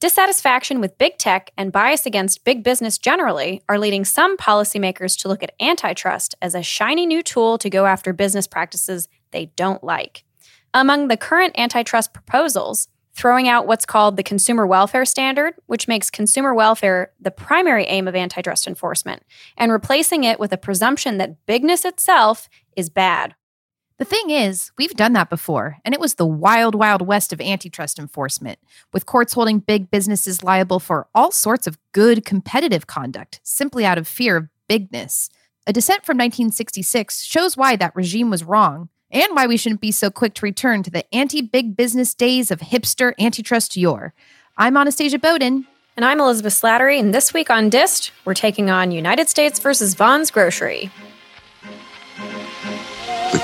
[0.00, 5.28] Dissatisfaction with big tech and bias against big business generally are leading some policymakers to
[5.28, 9.84] look at antitrust as a shiny new tool to go after business practices they don't
[9.84, 10.24] like.
[10.72, 16.10] Among the current antitrust proposals, throwing out what's called the Consumer Welfare Standard, which makes
[16.10, 19.22] consumer welfare the primary aim of antitrust enforcement,
[19.58, 23.34] and replacing it with a presumption that bigness itself is bad.
[24.00, 27.40] The thing is, we've done that before, and it was the wild, wild west of
[27.42, 28.58] antitrust enforcement,
[28.94, 33.98] with courts holding big businesses liable for all sorts of good competitive conduct simply out
[33.98, 35.28] of fear of bigness.
[35.66, 39.92] A dissent from 1966 shows why that regime was wrong and why we shouldn't be
[39.92, 44.14] so quick to return to the anti big business days of hipster antitrust yore.
[44.56, 45.66] I'm Anastasia Boden.
[45.98, 49.92] And I'm Elizabeth Slattery, and this week on Dissed, we're taking on United States versus
[49.92, 50.90] Vons Grocery.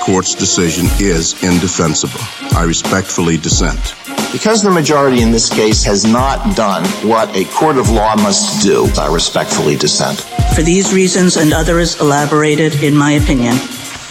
[0.07, 2.21] The court's decision is indefensible.
[2.57, 3.93] I respectfully dissent.
[4.31, 8.63] Because the majority in this case has not done what a court of law must
[8.63, 10.21] do, I respectfully dissent.
[10.55, 13.55] For these reasons and others elaborated in my opinion,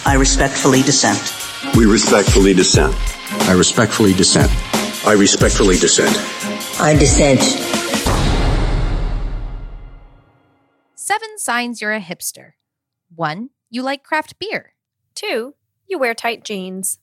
[0.05, 1.19] I respectfully dissent.
[1.75, 2.95] We respectfully dissent.
[3.49, 4.53] I respectfully dissent.
[5.06, 6.15] I respectfully dissent.
[6.78, 7.41] I dissent.
[10.95, 12.53] Seven signs you're a hipster.
[13.15, 14.75] One, you like craft beer.
[15.15, 15.55] Two,
[15.89, 16.98] you wear tight jeans.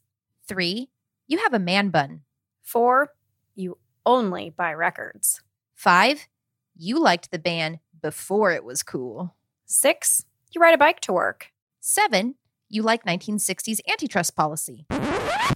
[0.47, 0.89] Three,
[1.27, 2.21] you have a man bun.
[2.61, 3.13] Four,
[3.55, 5.41] you only buy records.
[5.73, 6.27] Five,
[6.75, 9.35] you liked the band before it was cool.
[9.65, 11.51] Six, you ride a bike to work.
[11.79, 12.35] Seven,
[12.69, 14.85] you like 1960s antitrust policy.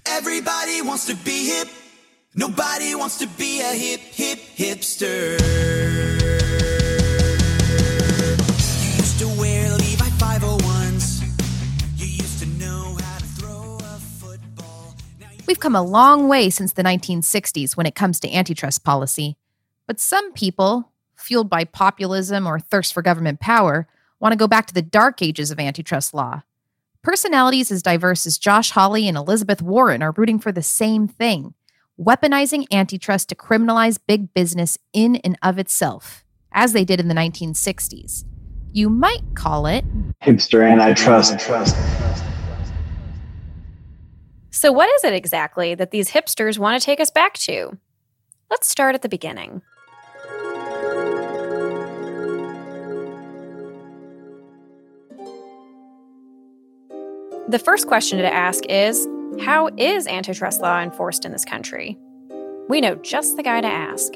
[0.06, 1.68] Everybody wants to be hip.
[2.34, 5.38] Nobody wants to be a hip, hip, hipster.
[8.82, 9.67] You used to wear
[15.48, 19.36] We've come a long way since the 1960s when it comes to antitrust policy.
[19.88, 23.88] But some people, fueled by populism or thirst for government power,
[24.20, 26.42] want to go back to the dark ages of antitrust law
[27.02, 31.54] Personalities as diverse as Josh Hawley and Elizabeth Warren are rooting for the same thing
[31.98, 37.14] weaponizing antitrust to criminalize big business in and of itself, as they did in the
[37.14, 38.24] 1960s.
[38.72, 39.84] You might call it
[40.20, 42.27] hipster antitrust.
[44.58, 47.78] So, what is it exactly that these hipsters want to take us back to?
[48.50, 49.62] Let's start at the beginning.
[57.48, 59.06] The first question to ask is
[59.40, 61.96] How is antitrust law enforced in this country?
[62.68, 64.12] We know just the guy to ask.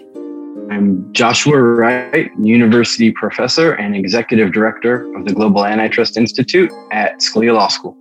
[0.72, 7.54] I'm Joshua Wright, University Professor and Executive Director of the Global Antitrust Institute at Scalia
[7.54, 7.96] Law School.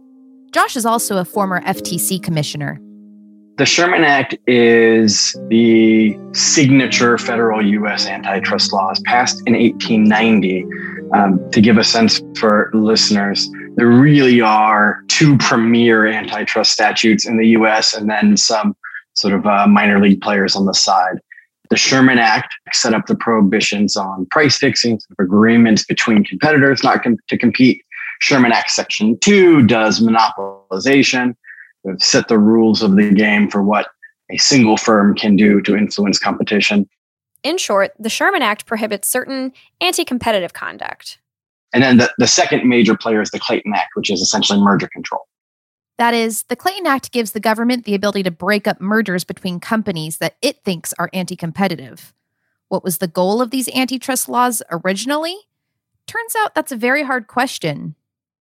[0.52, 2.78] Josh is also a former FTC commissioner.
[3.58, 8.06] The Sherman Act is the signature federal U.S.
[8.06, 10.66] antitrust laws passed in 1890.
[11.14, 17.38] Um, to give a sense for listeners, there really are two premier antitrust statutes in
[17.38, 18.76] the US and then some
[19.14, 21.20] sort of uh, minor league players on the side.
[21.70, 27.04] The Sherman Act set up the prohibitions on price fixing, of agreements between competitors not
[27.04, 27.82] com- to compete.
[28.22, 31.36] Sherman Act Section 2 does monopolization,
[31.84, 33.88] We've set the rules of the game for what
[34.30, 36.88] a single firm can do to influence competition.
[37.44, 41.18] In short, the Sherman Act prohibits certain anti competitive conduct.
[41.74, 44.88] And then the, the second major player is the Clayton Act, which is essentially merger
[44.88, 45.28] control.
[45.98, 49.60] That is, the Clayton Act gives the government the ability to break up mergers between
[49.60, 52.14] companies that it thinks are anti competitive.
[52.70, 55.36] What was the goal of these antitrust laws originally?
[56.06, 57.96] Turns out that's a very hard question.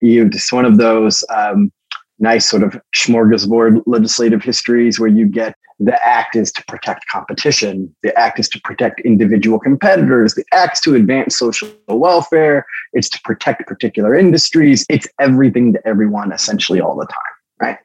[0.00, 1.72] You just one of those um,
[2.18, 7.94] nice sort of smorgasbord legislative histories where you get the act is to protect competition.
[8.02, 10.34] The act is to protect individual competitors.
[10.34, 12.64] The act's to advance social welfare.
[12.94, 14.86] It's to protect particular industries.
[14.88, 17.78] It's everything to everyone essentially all the time, right?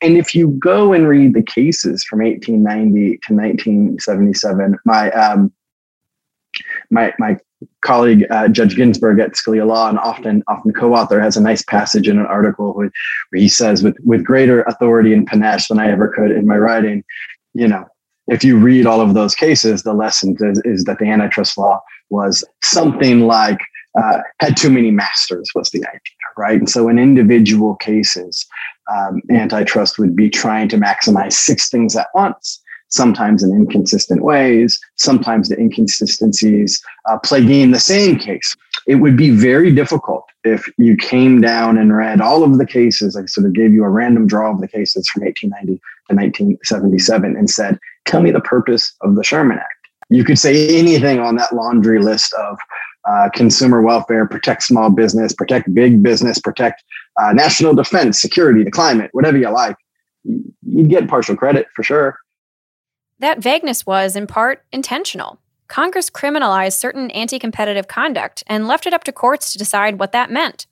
[0.00, 5.52] And if you go and read the cases from 1890 to 1977, my um,
[6.90, 7.38] my my
[7.82, 12.08] colleague uh, Judge Ginsburg at Scalia Law and often often co-author has a nice passage
[12.08, 12.90] in an article where,
[13.34, 17.04] he says with with greater authority and panache than I ever could in my writing,
[17.54, 17.84] you know,
[18.28, 21.80] if you read all of those cases, the lesson is, is that the antitrust law
[22.10, 23.58] was something like
[23.98, 26.00] uh, had too many masters was the idea,
[26.38, 26.58] right?
[26.58, 28.46] And so in individual cases,
[28.90, 32.62] um, antitrust would be trying to maximize six things at once
[32.92, 34.78] sometimes in inconsistent ways.
[34.96, 38.56] Sometimes the inconsistencies uh, plague in the same case.
[38.86, 43.16] It would be very difficult if you came down and read all of the cases.
[43.16, 47.36] I sort of gave you a random draw of the cases from 1890 to 1977
[47.36, 49.88] and said, Tell me the purpose of the Sherman Act.
[50.10, 52.58] You could say anything on that laundry list of
[53.08, 56.84] uh, consumer welfare, protect small business, protect big business, protect
[57.20, 59.76] uh, national defense, security, the climate, whatever you like.
[60.24, 62.18] You'd get partial credit for sure.
[63.22, 65.38] That vagueness was, in part, intentional.
[65.68, 70.10] Congress criminalized certain anti competitive conduct and left it up to courts to decide what
[70.10, 70.66] that meant.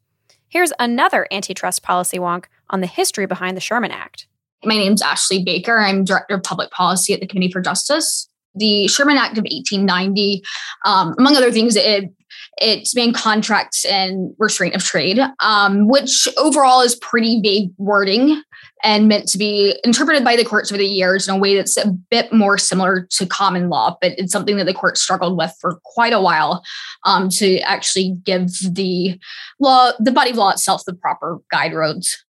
[0.49, 4.27] Here's another antitrust policy wonk on the history behind the Sherman Act.
[4.65, 5.79] My name's Ashley Baker.
[5.79, 8.29] I'm Director of Public Policy at the Committee for Justice.
[8.57, 10.43] The Sherman Act of 1890,
[10.85, 12.13] um, among other things, it
[12.59, 18.43] it spanned contracts and restraint of trade, um, which overall is pretty vague wording
[18.83, 21.77] and meant to be interpreted by the courts over the years in a way that's
[21.77, 25.55] a bit more similar to common law, but it's something that the court struggled with
[25.61, 26.63] for quite a while
[27.05, 29.19] um, to actually give the
[29.59, 32.25] law, the body of law itself, the proper guide roads.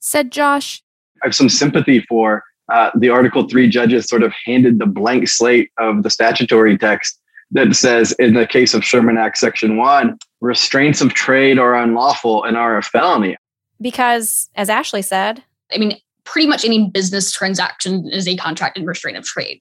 [0.00, 0.82] Said Josh.
[1.22, 2.42] I have some sympathy for
[2.72, 7.18] uh, the Article 3 judges sort of handed the blank slate of the statutory text
[7.50, 12.42] that says, in the case of Sherman Act Section 1, restraints of trade are unlawful
[12.44, 13.36] and are a felony.
[13.80, 15.42] Because, as Ashley said,
[15.72, 19.60] I mean, pretty much any business transaction is a contract in restraint of trade.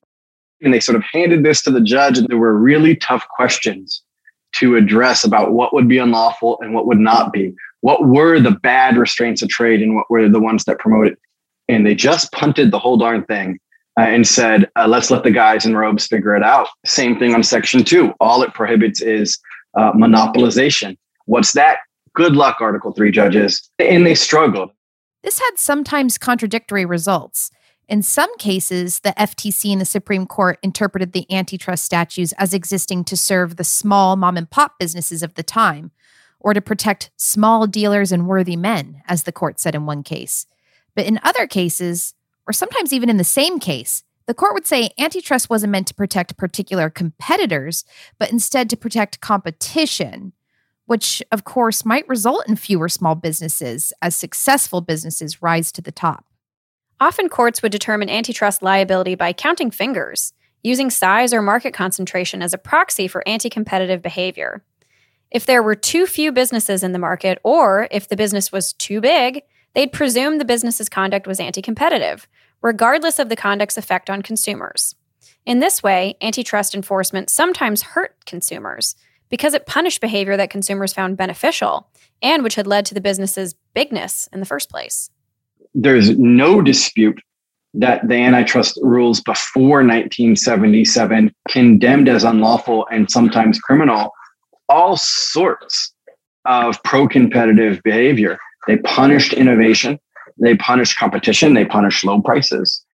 [0.62, 4.02] And they sort of handed this to the judge, and there were really tough questions
[4.56, 7.54] to address about what would be unlawful and what would not be.
[7.82, 11.18] What were the bad restraints of trade and what were the ones that promoted?
[11.68, 13.60] And they just punted the whole darn thing
[14.00, 16.68] uh, and said, uh, let's let the guys in robes figure it out.
[16.86, 18.14] Same thing on section two.
[18.20, 19.38] All it prohibits is
[19.78, 20.98] uh, monopolization.
[21.26, 21.80] What's that?
[22.16, 23.70] Good luck, Article 3 judges.
[23.80, 24.72] And they struggled.
[25.24, 27.50] This had sometimes contradictory results.
[27.88, 33.06] In some cases, the FTC and the Supreme Court interpreted the antitrust statutes as existing
[33.06, 35.92] to serve the small mom and pop businesses of the time,
[36.40, 40.46] or to protect small dealers and worthy men, as the court said in one case.
[40.96, 42.14] But in other cases,
[42.46, 45.94] or sometimes even in the same case, the court would say antitrust wasn't meant to
[45.94, 47.84] protect particular competitors,
[48.18, 50.34] but instead to protect competition
[50.86, 55.92] which of course might result in fewer small businesses as successful businesses rise to the
[55.92, 56.26] top.
[57.00, 62.54] Often courts would determine antitrust liability by counting fingers, using size or market concentration as
[62.54, 64.64] a proxy for anti competitive behavior.
[65.32, 69.02] If there were too few businesses in the market, or if the business was too
[69.02, 69.42] big,
[69.74, 72.28] they'd presume the business's conduct was anti competitive,
[72.62, 74.96] regardless of the conduct's effect on consumers.
[75.46, 78.96] In this way, antitrust enforcement sometimes hurt consumers
[79.34, 81.90] because it punished behavior that consumers found beneficial
[82.22, 85.10] and which had led to the business's bigness in the first place.
[85.74, 87.20] There's no dispute
[87.74, 94.12] that the antitrust rules before 1977 condemned as unlawful and sometimes criminal
[94.70, 95.92] all sorts
[96.46, 98.38] of pro competitive behavior.
[98.68, 100.00] They punished innovation,
[100.40, 102.86] they punished competition, they punished low prices.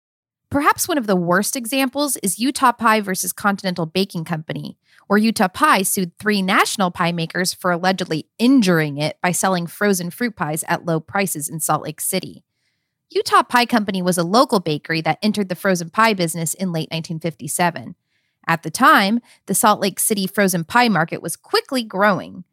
[0.50, 5.48] Perhaps one of the worst examples is Utah Pie versus Continental Baking Company, where Utah
[5.48, 10.64] Pie sued three national pie makers for allegedly injuring it by selling frozen fruit pies
[10.68, 12.44] at low prices in Salt Lake City.
[13.10, 16.90] Utah Pie Company was a local bakery that entered the frozen pie business in late
[16.90, 17.96] 1957.
[18.46, 22.44] At the time, the Salt Lake City frozen pie market was quickly growing.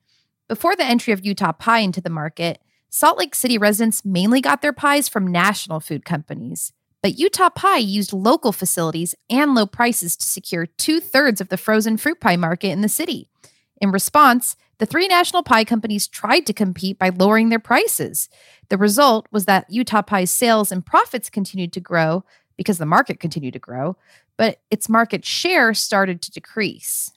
[0.47, 4.61] Before the entry of Utah Pie into the market, Salt Lake City residents mainly got
[4.61, 6.71] their pies from national food companies.
[7.05, 11.55] But Utah Pie used local facilities and low prices to secure two thirds of the
[11.55, 13.29] frozen fruit pie market in the city.
[13.79, 18.27] In response, the three national pie companies tried to compete by lowering their prices.
[18.69, 22.23] The result was that Utah Pie's sales and profits continued to grow
[22.57, 23.97] because the market continued to grow,
[24.35, 27.11] but its market share started to decrease.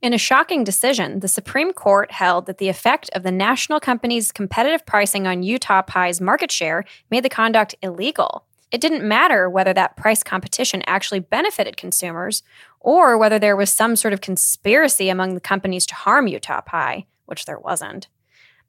[0.00, 4.32] In a shocking decision, the Supreme Court held that the effect of the national company's
[4.32, 8.46] competitive pricing on Utah Pie's market share made the conduct illegal.
[8.70, 12.42] It didn't matter whether that price competition actually benefited consumers
[12.80, 17.06] or whether there was some sort of conspiracy among the companies to harm Utah Pie,
[17.26, 18.08] which there wasn't.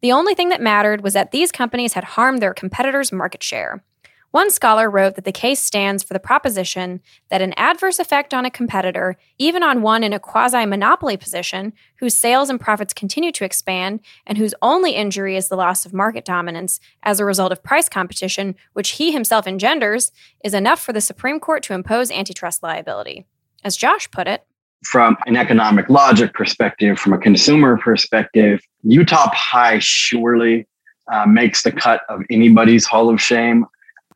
[0.01, 3.84] The only thing that mattered was that these companies had harmed their competitors' market share.
[4.31, 8.45] One scholar wrote that the case stands for the proposition that an adverse effect on
[8.45, 13.31] a competitor, even on one in a quasi monopoly position, whose sales and profits continue
[13.31, 17.51] to expand, and whose only injury is the loss of market dominance as a result
[17.51, 20.12] of price competition, which he himself engenders,
[20.43, 23.25] is enough for the Supreme Court to impose antitrust liability.
[23.63, 24.45] As Josh put it,
[24.83, 30.67] from an economic logic perspective, from a consumer perspective, Utah Pie surely
[31.12, 33.65] uh, makes the cut of anybody's Hall of Shame.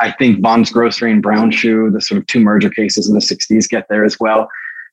[0.04, 3.22] I think Vons Grocery and Brown Shoe, the sort of two merger cases in the
[3.22, 4.50] 60s, get there as well.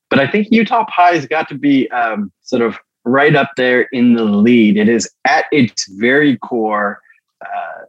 [0.09, 4.15] But I think Utah Pie's got to be um, sort of right up there in
[4.15, 4.77] the lead.
[4.77, 7.01] It is at its very core
[7.45, 7.85] uh,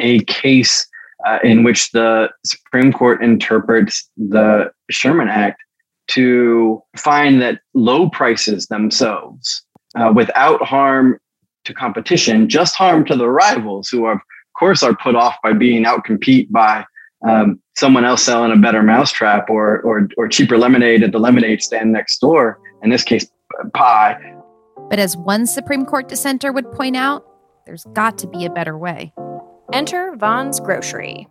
[0.00, 0.86] a case
[1.26, 5.62] uh, in which the Supreme Court interprets the Sherman Act
[6.08, 9.64] to find that low prices themselves,
[9.96, 11.18] uh, without harm
[11.64, 14.22] to competition, just harm to the rivals who, are,
[14.58, 16.84] course, are put off by being outcompete by
[17.26, 21.62] um, someone else selling a better mousetrap or, or, or cheaper lemonade at the lemonade
[21.62, 23.26] stand next door, in this case,
[23.74, 24.16] pie.
[24.88, 27.26] But as one Supreme Court dissenter would point out,
[27.64, 29.12] there's got to be a better way.
[29.72, 31.26] Enter Vons Grocery.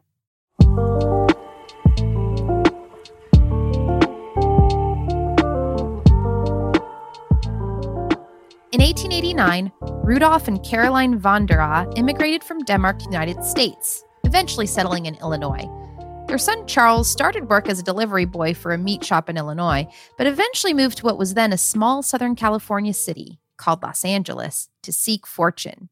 [8.75, 9.71] In 1889,
[10.03, 15.05] Rudolf and Caroline von der Aa immigrated from Denmark to the United States, eventually settling
[15.05, 15.63] in Illinois.
[16.27, 19.87] Their son Charles started work as a delivery boy for a meat shop in Illinois,
[20.17, 24.67] but eventually moved to what was then a small Southern California city called Los Angeles
[24.81, 25.87] to seek fortune.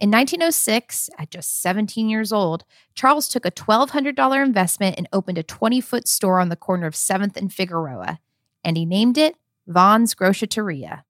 [0.00, 2.64] In 1906, at just 17 years old,
[2.96, 6.94] Charles took a $1,200 investment and opened a 20 foot store on the corner of
[6.94, 8.18] 7th and Figueroa,
[8.64, 9.36] and he named it
[9.68, 11.04] Von's Groceteria.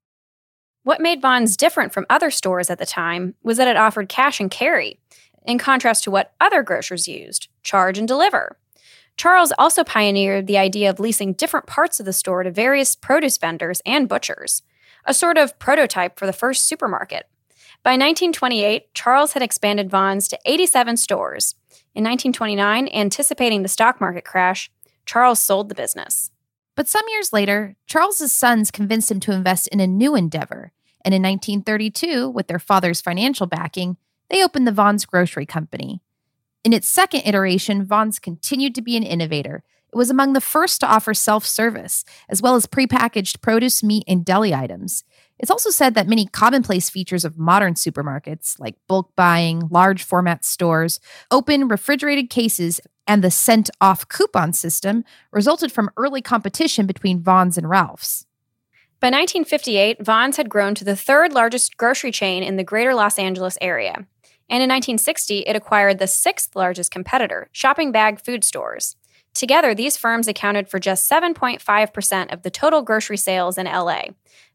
[0.87, 4.39] What made Vons different from other stores at the time was that it offered cash
[4.39, 5.01] and carry,
[5.45, 8.57] in contrast to what other grocers used charge and deliver.
[9.17, 13.37] Charles also pioneered the idea of leasing different parts of the store to various produce
[13.37, 14.63] vendors and butchers,
[15.03, 17.27] a sort of prototype for the first supermarket.
[17.83, 21.55] By 1928, Charles had expanded Vons to 87 stores.
[21.95, 24.71] In 1929, anticipating the stock market crash,
[25.05, 26.31] Charles sold the business.
[26.77, 30.71] But some years later, Charles's sons convinced him to invest in a new endeavor,
[31.07, 33.95] and in 1932, with their father's financial backing,
[34.29, 36.01] they opened the Vons Grocery Company.
[36.65, 39.63] In its second iteration, Vons continued to be an innovator.
[39.93, 44.03] It was among the first to offer self service, as well as prepackaged produce, meat,
[44.05, 45.05] and deli items.
[45.39, 50.43] It's also said that many commonplace features of modern supermarkets, like bulk buying, large format
[50.43, 50.99] stores,
[51.31, 57.57] open refrigerated cases, and the sent off coupon system, resulted from early competition between Vons
[57.57, 58.25] and Ralph's.
[58.99, 63.19] By 1958, Vons had grown to the third largest grocery chain in the greater Los
[63.19, 63.93] Angeles area.
[64.49, 68.95] And in 1960, it acquired the sixth largest competitor, shopping bag food stores.
[69.35, 74.01] Together, these firms accounted for just 7.5% of the total grocery sales in LA.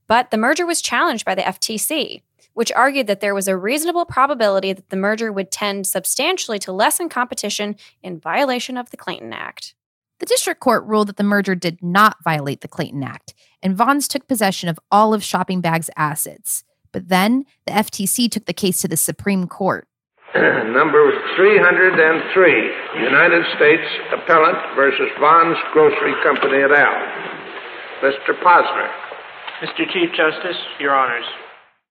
[0.09, 2.23] But the merger was challenged by the FTC,
[2.53, 6.73] which argued that there was a reasonable probability that the merger would tend substantially to
[6.73, 9.77] lessen competition in violation of the Clayton Act.
[10.23, 14.07] The district court ruled that the merger did not violate the Clayton Act, and Vons
[14.07, 16.63] took possession of all of Shopping Bag's assets.
[16.93, 19.89] But then the FTC took the case to the Supreme Court.
[20.37, 26.95] Number 303, United States Appellant versus Vons Grocery Company et al.
[28.03, 28.41] Mr.
[28.45, 28.91] Posner.
[29.61, 29.93] Mr.
[29.93, 31.27] Chief Justice, Your Honors.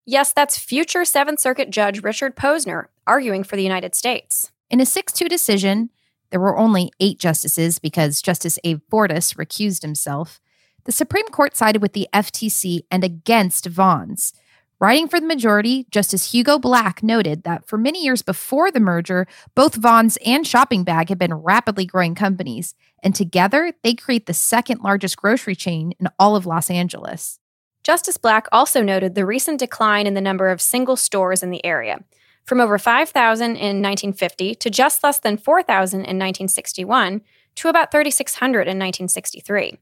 [0.06, 4.54] Yes, that's future Seventh Circuit Judge Richard Posner arguing for the United States.
[4.70, 5.90] In a 6 2 decision,
[6.32, 10.40] there were only eight justices because Justice Abe Fortas recused himself.
[10.86, 14.34] The Supreme Court sided with the FTC and against Vons.
[14.80, 19.28] Writing for the majority, Justice Hugo Black noted that for many years before the merger,
[19.54, 22.74] both Vons and Shopping Bag had been rapidly growing companies,
[23.04, 27.38] and together they create the second largest grocery chain in all of Los Angeles.
[27.84, 31.64] Justice Black also noted the recent decline in the number of single stores in the
[31.64, 32.04] area,
[32.44, 37.22] from over 5,000 in 1950 to just less than 4,000 in 1961
[37.56, 39.78] to about 3,600 in 1963.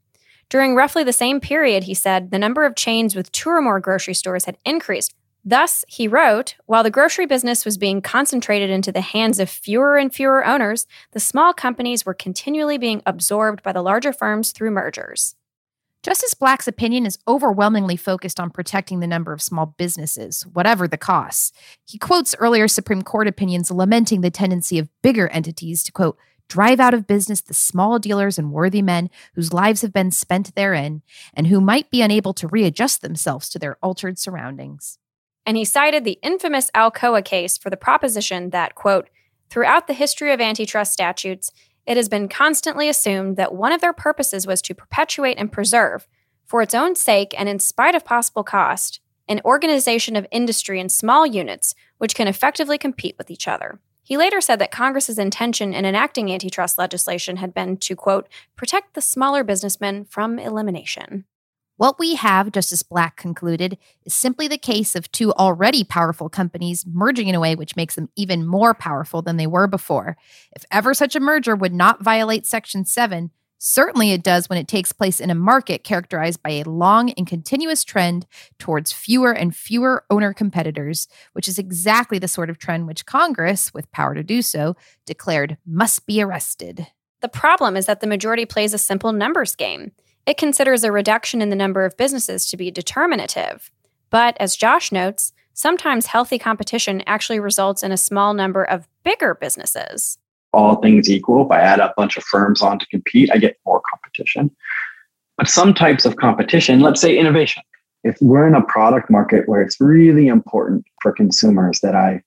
[0.49, 3.79] During roughly the same period, he said, the number of chains with two or more
[3.79, 5.13] grocery stores had increased.
[5.45, 9.95] Thus, he wrote, while the grocery business was being concentrated into the hands of fewer
[9.95, 14.71] and fewer owners, the small companies were continually being absorbed by the larger firms through
[14.71, 15.35] mergers.
[16.01, 20.97] Justice Black's opinion is overwhelmingly focused on protecting the number of small businesses, whatever the
[20.97, 21.51] costs.
[21.85, 26.79] He quotes earlier Supreme Court opinions lamenting the tendency of bigger entities to, quote, drive
[26.79, 31.01] out of business the small dealers and worthy men whose lives have been spent therein
[31.33, 34.97] and who might be unable to readjust themselves to their altered surroundings.
[35.45, 39.09] And he cited the infamous Alcoa case for the proposition that, quote,
[39.49, 41.51] throughout the history of antitrust statutes,
[41.89, 46.08] it has been constantly assumed that one of their purposes was to perpetuate and preserve,
[46.46, 50.88] for its own sake and in spite of possible cost, an organization of industry in
[50.88, 53.79] small units which can effectively compete with each other.
[54.03, 58.93] He later said that Congress's intention in enacting antitrust legislation had been to, quote, protect
[58.93, 61.25] the smaller businessmen from elimination.
[61.79, 66.86] What we have, Justice Black concluded, is simply the case of two already powerful companies
[66.86, 70.17] merging in a way which makes them even more powerful than they were before.
[70.51, 74.67] If ever such a merger would not violate Section 7, certainly it does when it
[74.67, 79.55] takes place in a market characterized by a long and continuous trend towards fewer and
[79.55, 84.21] fewer owner competitors, which is exactly the sort of trend which Congress, with power to
[84.21, 86.88] do so, declared must be arrested.
[87.21, 89.93] The problem is that the majority plays a simple numbers game.
[90.29, 93.71] It considers a reduction in the number of businesses to be determinative.
[94.12, 99.33] But as Josh notes, sometimes healthy competition actually results in a small number of bigger
[99.33, 100.19] businesses.
[100.53, 103.57] All things equal, if I add a bunch of firms on to compete, I get
[103.65, 104.55] more competition.
[105.36, 107.63] But some types of competition, let's say innovation,
[108.03, 112.21] if we're in a product market where it's really important for consumers that I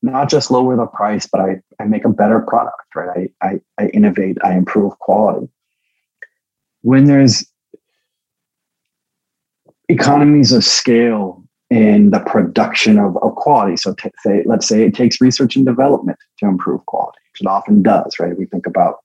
[0.00, 3.30] not just lower the price, but I, I make a better product, right?
[3.42, 5.50] I, I, I innovate, I improve quality.
[6.82, 7.44] When there's
[9.88, 14.94] economies of scale in the production of, of quality, so t- say, let's say it
[14.94, 18.36] takes research and development to improve quality, which it often does, right?
[18.36, 18.96] We think about,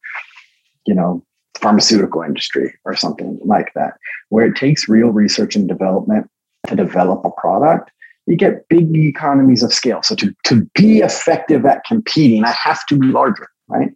[0.85, 1.23] you know,
[1.55, 3.93] pharmaceutical industry or something like that,
[4.29, 6.29] where it takes real research and development
[6.67, 7.91] to develop a product,
[8.25, 10.01] you get big economies of scale.
[10.03, 13.89] So to, to be effective at competing, I have to be larger, right?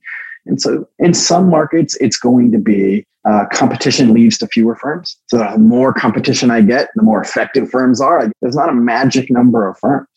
[0.45, 5.17] And so in some markets, it's going to be uh, competition leads to fewer firms.
[5.27, 8.31] So the more competition I get, the more effective firms are.
[8.41, 10.07] There's not a magic number of firms.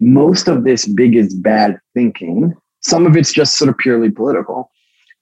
[0.00, 4.70] Most of this big is bad thinking, some of it's just sort of purely political,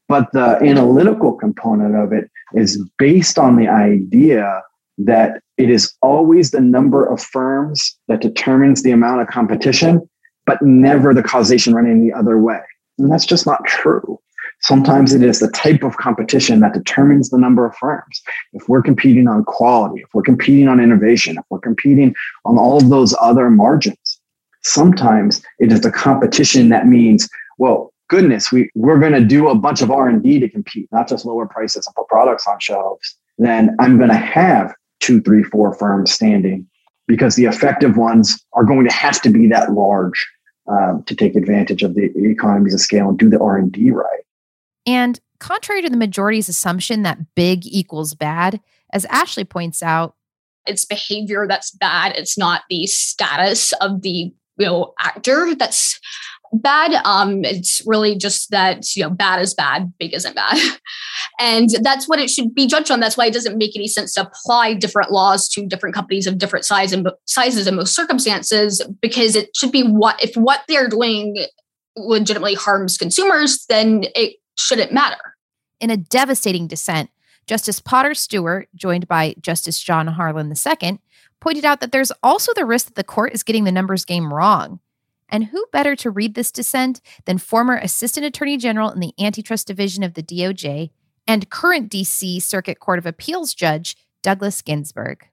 [0.09, 4.62] but the analytical component of it is based on the idea
[4.99, 10.09] that it is always the number of firms that determines the amount of competition,
[10.47, 12.61] but never the causation running the other way.
[12.99, 14.18] And that's just not true.
[14.62, 18.23] Sometimes it is the type of competition that determines the number of firms.
[18.52, 22.14] If we're competing on quality, if we're competing on innovation, if we're competing
[22.45, 24.21] on all of those other margins,
[24.62, 29.55] sometimes it is the competition that means, well, goodness, we, we're going to do a
[29.55, 33.75] bunch of R&D to compete, not just lower prices and put products on shelves, then
[33.79, 36.67] I'm going to have two, three, four firms standing
[37.09, 40.29] because the effective ones are going to have to be that large
[40.71, 44.21] um, to take advantage of the economies of scale and do the R&D right.
[44.87, 48.60] And contrary to the majority's assumption that big equals bad,
[48.92, 50.14] as Ashley points out,
[50.66, 52.16] it's behavior that's bad.
[52.16, 55.99] It's not the status of the you know actor that's
[56.52, 57.00] bad.
[57.04, 60.58] Um, it's really just that you know bad is bad, big isn't bad,
[61.40, 63.00] and that's what it should be judged on.
[63.00, 66.38] That's why it doesn't make any sense to apply different laws to different companies of
[66.38, 70.88] different size and sizes in most circumstances because it should be what if what they're
[70.88, 71.47] doing
[71.97, 75.36] legitimately harms consumers, then it shouldn't matter.
[75.80, 77.10] In a devastating dissent,
[77.46, 81.00] Justice Potter Stewart, joined by Justice John Harlan II,
[81.40, 84.32] pointed out that there's also the risk that the court is getting the numbers game
[84.32, 84.80] wrong.
[85.28, 89.66] And who better to read this dissent than former Assistant Attorney General in the Antitrust
[89.66, 90.90] Division of the DOJ
[91.26, 95.26] and current DC Circuit Court of Appeals Judge Douglas Ginsburg?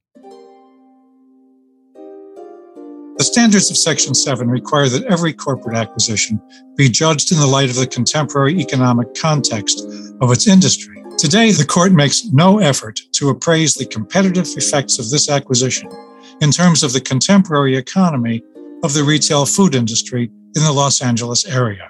[3.17, 6.39] The standards of Section 7 require that every corporate acquisition
[6.75, 9.79] be judged in the light of the contemporary economic context
[10.21, 11.03] of its industry.
[11.17, 15.89] Today, the court makes no effort to appraise the competitive effects of this acquisition
[16.41, 18.43] in terms of the contemporary economy
[18.83, 21.89] of the retail food industry in the Los Angeles area.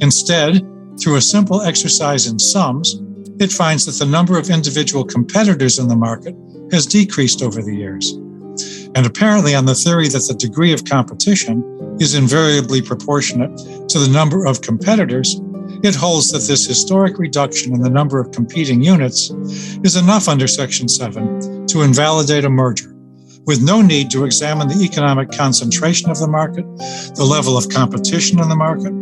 [0.00, 0.66] Instead,
[0.98, 3.02] through a simple exercise in sums,
[3.38, 6.34] it finds that the number of individual competitors in the market
[6.72, 8.14] has decreased over the years.
[8.94, 13.56] And apparently, on the theory that the degree of competition is invariably proportionate
[13.88, 15.40] to the number of competitors,
[15.82, 19.30] it holds that this historic reduction in the number of competing units
[19.84, 22.94] is enough under Section 7 to invalidate a merger
[23.46, 26.64] with no need to examine the economic concentration of the market,
[27.16, 28.92] the level of competition in the market,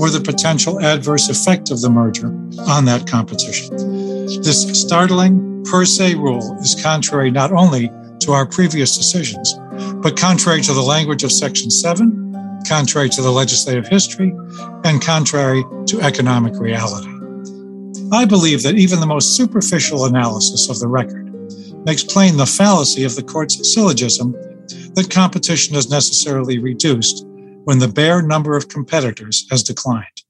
[0.00, 2.28] or the potential adverse effect of the merger
[2.68, 3.74] on that competition.
[4.42, 9.54] This startling per se rule is contrary not only to our previous decisions,
[10.02, 14.34] but contrary to the language of Section 7, contrary to the legislative history,
[14.84, 17.10] and contrary to economic reality.
[18.12, 21.32] I believe that even the most superficial analysis of the record
[21.84, 24.32] makes plain the fallacy of the court's syllogism
[24.94, 27.24] that competition is necessarily reduced
[27.64, 30.22] when the bare number of competitors has declined.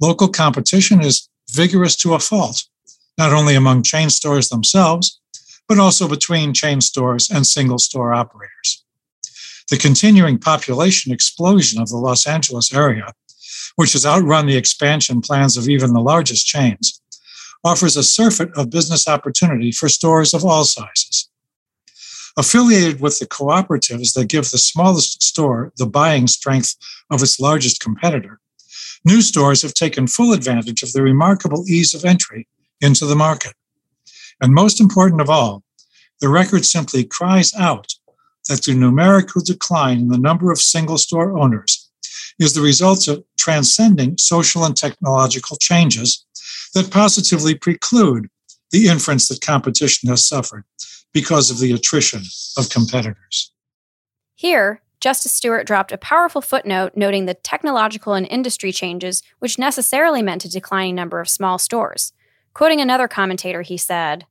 [0.00, 2.64] Local competition is vigorous to a fault,
[3.16, 5.20] not only among chain stores themselves,
[5.68, 8.84] but also between chain stores and single store operators.
[9.70, 13.12] The continuing population explosion of the Los Angeles area,
[13.76, 17.00] which has outrun the expansion plans of even the largest chains,
[17.64, 21.28] offers a surfeit of business opportunity for stores of all sizes.
[22.36, 26.76] Affiliated with the cooperatives that give the smallest store the buying strength
[27.10, 28.40] of its largest competitor,
[29.04, 32.48] new stores have taken full advantage of the remarkable ease of entry
[32.80, 33.54] into the market.
[34.42, 35.62] And most important of all,
[36.20, 37.94] the record simply cries out
[38.48, 41.88] that the numerical decline in the number of single store owners
[42.40, 46.26] is the result of transcending social and technological changes
[46.74, 48.28] that positively preclude
[48.72, 50.64] the inference that competition has suffered
[51.12, 52.22] because of the attrition
[52.56, 53.52] of competitors.
[54.34, 60.22] Here, Justice Stewart dropped a powerful footnote noting the technological and industry changes, which necessarily
[60.22, 62.12] meant a declining number of small stores.
[62.54, 64.26] Quoting another commentator, he said,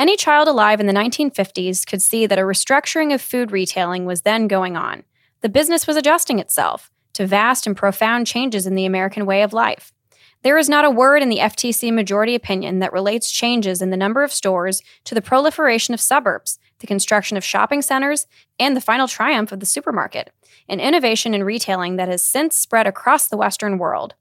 [0.00, 4.22] Any child alive in the 1950s could see that a restructuring of food retailing was
[4.22, 5.02] then going on.
[5.42, 9.52] The business was adjusting itself to vast and profound changes in the American way of
[9.52, 9.92] life.
[10.42, 13.96] There is not a word in the FTC majority opinion that relates changes in the
[13.98, 18.26] number of stores to the proliferation of suburbs, the construction of shopping centers,
[18.58, 20.32] and the final triumph of the supermarket,
[20.66, 24.14] an innovation in retailing that has since spread across the Western world.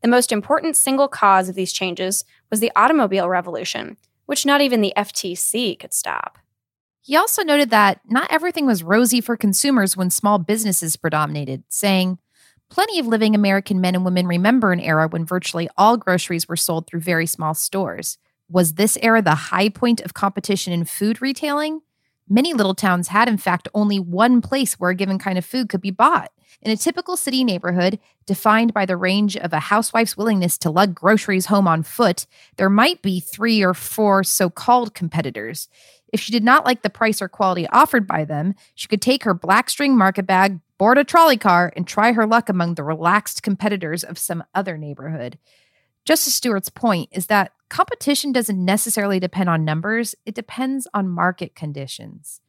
[0.00, 4.82] The most important single cause of these changes was the automobile revolution, which not even
[4.82, 6.38] the FTC could stop.
[7.00, 12.18] He also noted that not everything was rosy for consumers when small businesses predominated, saying,
[12.68, 16.56] Plenty of living American men and women remember an era when virtually all groceries were
[16.56, 18.18] sold through very small stores.
[18.50, 21.80] Was this era the high point of competition in food retailing?
[22.28, 25.68] Many little towns had, in fact, only one place where a given kind of food
[25.68, 26.30] could be bought.
[26.60, 30.94] In a typical city neighborhood, defined by the range of a housewife's willingness to lug
[30.94, 35.68] groceries home on foot, there might be three or four so called competitors.
[36.12, 39.24] If she did not like the price or quality offered by them, she could take
[39.24, 42.84] her black string market bag, board a trolley car, and try her luck among the
[42.84, 45.38] relaxed competitors of some other neighborhood.
[46.08, 51.54] Justice Stewart's point is that competition doesn't necessarily depend on numbers, it depends on market
[51.54, 52.40] conditions.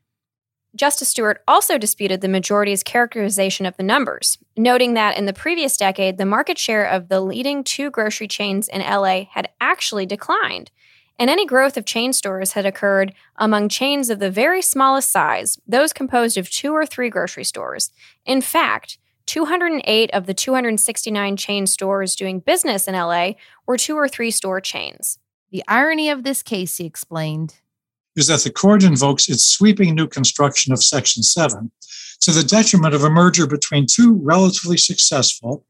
[0.78, 5.76] Justice Stewart also disputed the majority's characterization of the numbers, noting that in the previous
[5.76, 10.72] decade, the market share of the leading two grocery chains in LA had actually declined,
[11.20, 15.60] and any growth of chain stores had occurred among chains of the very smallest size,
[15.68, 17.92] those composed of two or three grocery stores.
[18.26, 18.98] In fact,
[19.30, 23.34] 208 of the 269 chain stores doing business in LA
[23.68, 25.20] were two or three store chains.
[25.52, 27.58] The irony of this case, he explained,
[28.16, 31.72] is that the court invokes its sweeping new construction of Section 7
[32.22, 35.64] to the detriment of a merger between two relatively successful,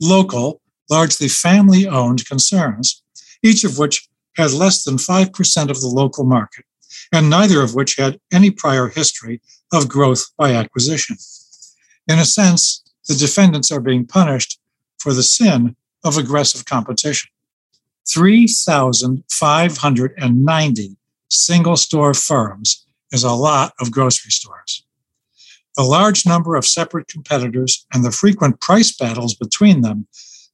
[0.00, 3.00] local, largely family owned concerns,
[3.44, 6.64] each of which had less than 5% of the local market,
[7.12, 9.40] and neither of which had any prior history
[9.72, 11.16] of growth by acquisition.
[12.08, 14.58] In a sense, the defendants are being punished
[14.98, 17.28] for the sin of aggressive competition.
[18.08, 20.96] 3,590
[21.28, 24.84] single store firms is a lot of grocery stores.
[25.76, 30.06] The large number of separate competitors and the frequent price battles between them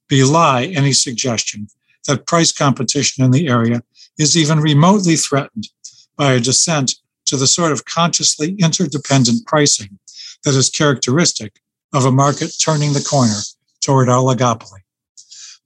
[0.08, 1.68] belie any suggestion
[2.06, 3.82] that price competition in the area
[4.18, 5.68] is even remotely threatened
[6.16, 6.94] by a descent
[7.26, 9.98] to the sort of consciously interdependent pricing
[10.44, 11.60] that is characteristic
[11.92, 13.40] of a market turning the corner
[13.81, 14.81] toward oligopoly.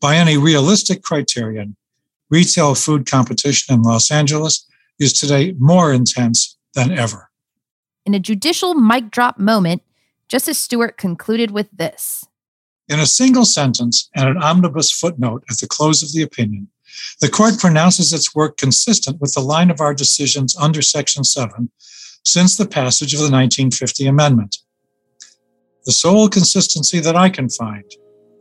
[0.01, 1.77] By any realistic criterion,
[2.31, 4.67] retail food competition in Los Angeles
[4.99, 7.31] is today more intense than ever.
[8.07, 9.83] In a judicial mic drop moment,
[10.29, 12.25] Justice Stewart concluded with this
[12.89, 16.69] in a single sentence and an omnibus footnote at the close of the opinion,
[17.21, 21.71] the court pronounces its work consistent with the line of our decisions under Section 7
[22.25, 24.59] since the passage of the 1950 Amendment.
[25.87, 27.85] The sole consistency that I can find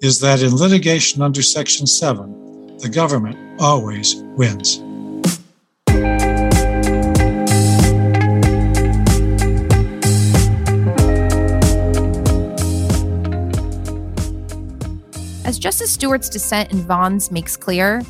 [0.02, 4.82] is that in litigation under Section 7, the government always wins.
[15.46, 18.02] As Justice Stewart's dissent in Vons makes clear,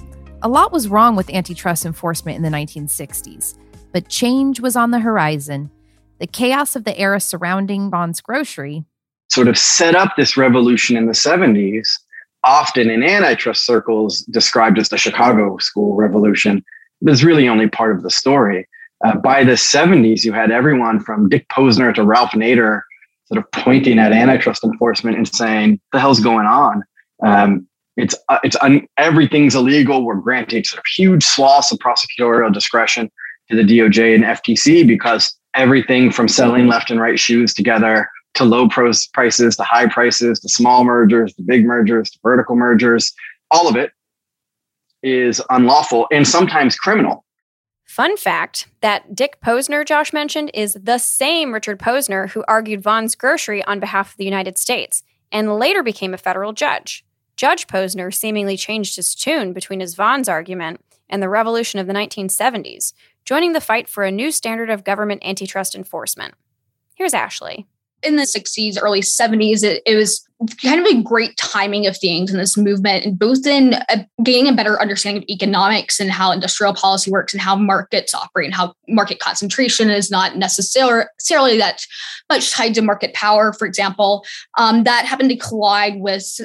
[0.44, 3.58] a lot was wrong with antitrust enforcement in the 1960s,
[3.92, 5.72] but change was on the horizon.
[6.20, 8.86] The chaos of the era surrounding Vons Grocery
[9.32, 11.88] sort of set up this revolution in the 70s,
[12.44, 16.64] often in antitrust circles described as the Chicago School Revolution,
[17.02, 18.68] it's really only part of the story.
[19.04, 22.82] Uh, by the 70s, you had everyone from Dick Posner to Ralph Nader
[23.26, 26.84] sort of pointing at antitrust enforcement and saying, the hell's going on?
[27.24, 30.04] Um, it's uh, it's un, everything's illegal.
[30.04, 33.12] We're granting sort of huge swaths of prosecutorial discretion
[33.50, 38.44] to the DOJ and FTC because everything from selling left and right shoes together to
[38.44, 43.14] low prices to high prices to small mergers to big mergers to vertical mergers,
[43.52, 43.92] all of it
[45.04, 47.26] is unlawful and sometimes criminal.
[47.86, 53.14] Fun fact that Dick Posner Josh mentioned is the same Richard Posner who argued Vons
[53.14, 57.06] Grocery on behalf of the United States and later became a federal judge.
[57.36, 61.94] Judge Posner seemingly changed his tune between his Vons argument and the revolution of the
[61.94, 62.94] 1970s,
[63.26, 66.36] joining the fight for a new standard of government antitrust enforcement.
[66.96, 67.68] Here's Ashley.
[68.04, 70.28] In the 60s, early 70s, it, it, was
[70.62, 74.52] kind of a great timing of things in this movement, and both in a, gaining
[74.52, 78.56] a better understanding of economics and how industrial policy works and how markets operate and
[78.56, 81.86] how market concentration is not necessarily that
[82.30, 84.26] much tied to market power, for example.
[84.58, 86.40] Um, that happened to collide with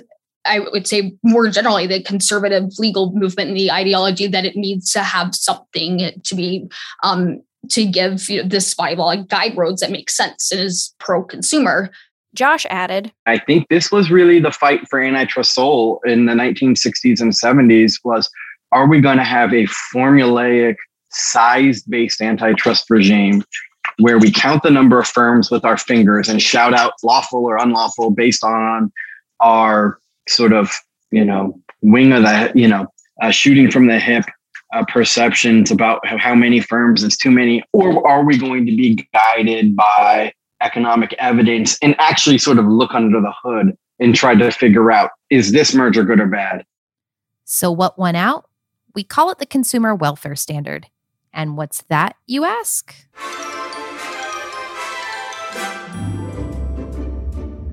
[0.45, 4.91] I would say more generally the conservative legal movement and the ideology that it needs
[4.93, 6.69] to have something to be
[7.03, 11.23] um, to give you know, this bylaw guide roads that make sense and is pro
[11.23, 11.91] consumer.
[12.35, 17.21] Josh added, I think this was really the fight for antitrust soul in the 1960s
[17.21, 18.31] and 70s was
[18.71, 20.77] are we going to have a formulaic
[21.11, 23.43] size based antitrust regime
[23.99, 27.57] where we count the number of firms with our fingers and shout out lawful or
[27.57, 28.93] unlawful based on
[29.41, 30.71] our sort of,
[31.11, 32.87] you know, wing of the, you know,
[33.23, 34.25] uh, shooting from the hip
[34.75, 39.09] uh, perceptions about how many firms is too many, or are we going to be
[39.13, 44.51] guided by economic evidence and actually sort of look under the hood and try to
[44.51, 46.65] figure out is this merger good or bad?
[47.45, 48.49] So, what won out?
[48.95, 50.87] We call it the Consumer Welfare Standard.
[51.33, 52.95] And what's that, you ask?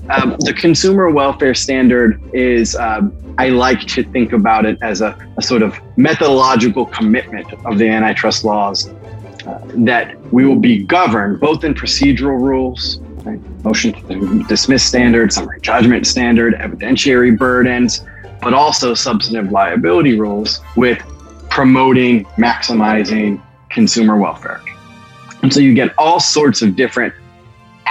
[0.10, 5.18] Um, the consumer welfare standard is, um, I like to think about it as a,
[5.38, 8.88] a, sort of methodological commitment of the antitrust laws
[9.48, 15.34] uh, that we will be governed both in procedural rules, right, motion to dismiss standard,
[15.34, 18.06] summary judgment standard, evidentiary burdens,
[18.44, 21.00] but also substantive liability rules with
[21.50, 24.62] promoting, maximizing consumer welfare.
[25.42, 27.14] And so you get all sorts of different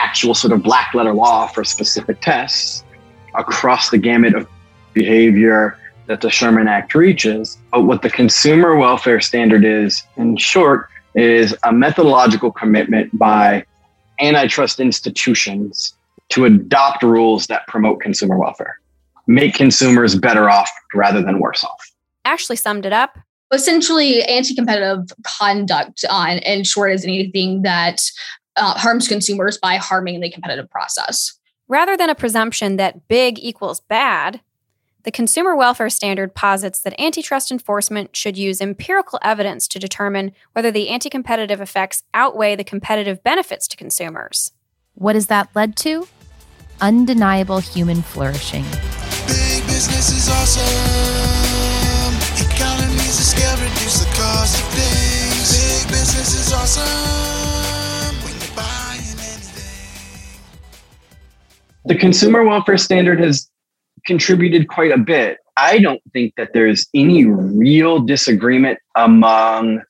[0.04, 2.84] actual sort of black letter law for specific tests
[3.34, 4.46] across the gamut of
[4.92, 7.56] behavior that the Sherman Act reaches.
[7.72, 13.64] But what the consumer welfare standard is, in short, is a methodological commitment by
[14.20, 15.94] antitrust institutions
[16.28, 18.78] to adopt rules that promote consumer welfare,
[19.26, 21.90] make consumers better off rather than worse off.
[22.24, 23.18] Ashley summed it up.
[23.52, 28.00] Essentially, anti competitive conduct, on, in short, is anything that
[28.56, 31.38] uh, harms consumers by harming the competitive process.
[31.68, 34.40] Rather than a presumption that big equals bad,
[35.04, 40.70] the Consumer Welfare Standard posits that antitrust enforcement should use empirical evidence to determine whether
[40.70, 44.52] the anti competitive effects outweigh the competitive benefits to consumers.
[44.94, 46.08] What has that led to?
[46.80, 48.64] Undeniable human flourishing.
[49.26, 50.62] Big business is awesome.
[52.50, 55.52] Economies of scale reduce the cost of things.
[55.52, 57.03] Big business is awesome.
[61.84, 63.50] The consumer welfare standard has
[64.06, 65.38] contributed quite a bit.
[65.56, 69.82] I don't think that there's any real disagreement among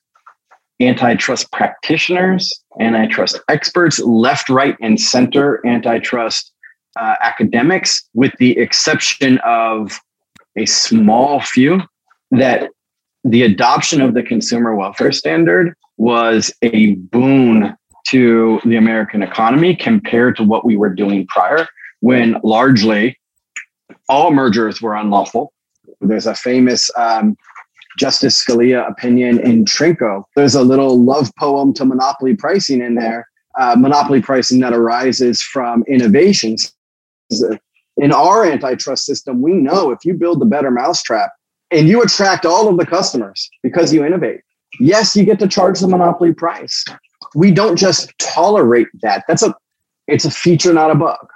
[0.79, 6.51] antitrust practitioners, antitrust experts, left, right, and center antitrust
[6.99, 9.99] uh, academics, with the exception of
[10.57, 11.81] a small few,
[12.31, 12.69] that
[13.23, 17.75] the adoption of the consumer welfare standard was a boon
[18.07, 21.65] to the American economy compared to what we were doing prior
[22.05, 23.17] when largely
[24.09, 25.51] all mergers were unlawful.
[26.01, 27.35] There's a famous um,
[27.97, 30.23] Justice Scalia opinion in Trinko.
[30.35, 33.27] There's a little love poem to monopoly pricing in there,
[33.59, 36.75] uh, monopoly pricing that arises from innovations.
[37.97, 41.31] In our antitrust system, we know if you build the better mousetrap
[41.71, 44.41] and you attract all of the customers because you innovate,
[44.79, 46.85] yes, you get to charge the monopoly price.
[47.33, 49.23] We don't just tolerate that.
[49.27, 49.55] That's a
[50.07, 51.29] it's a feature, not a bug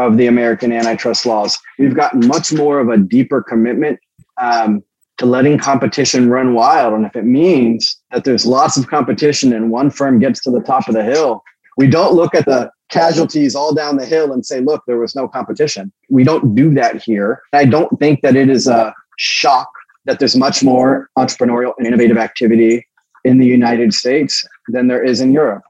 [0.00, 1.58] of the American antitrust laws.
[1.78, 4.00] We've got much more of a deeper commitment
[4.40, 4.82] um,
[5.18, 6.94] to letting competition run wild.
[6.94, 10.60] And if it means that there's lots of competition and one firm gets to the
[10.60, 11.42] top of the hill,
[11.76, 15.14] we don't look at the casualties all down the hill and say, look, there was
[15.14, 15.92] no competition.
[16.08, 17.42] We don't do that here.
[17.52, 19.68] I don't think that it is a shock
[20.06, 22.86] that there's much more entrepreneurial and innovative activity
[23.24, 25.62] in the United States than there is in Europe.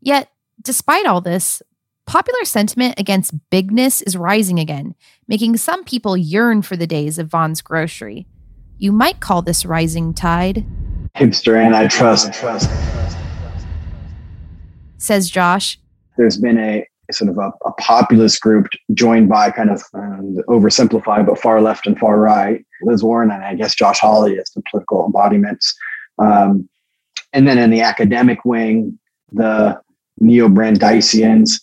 [0.00, 0.30] Yet,
[0.62, 1.62] despite all this,
[2.10, 4.96] Popular sentiment against bigness is rising again,
[5.28, 8.26] making some people yearn for the days of Vons Grocery.
[8.78, 10.66] You might call this rising tide
[11.16, 12.34] hipster antitrust.
[14.98, 15.78] Says Josh.
[16.16, 21.26] There's been a, sort of a, a, populist group joined by kind of um, oversimplified,
[21.26, 22.66] but far left and far right.
[22.82, 25.72] Liz Warren and I guess Josh Hawley as the political embodiments.
[26.18, 26.68] Um,
[27.32, 28.98] and then in the academic wing,
[29.30, 29.80] the
[30.18, 31.60] neo Brandeisians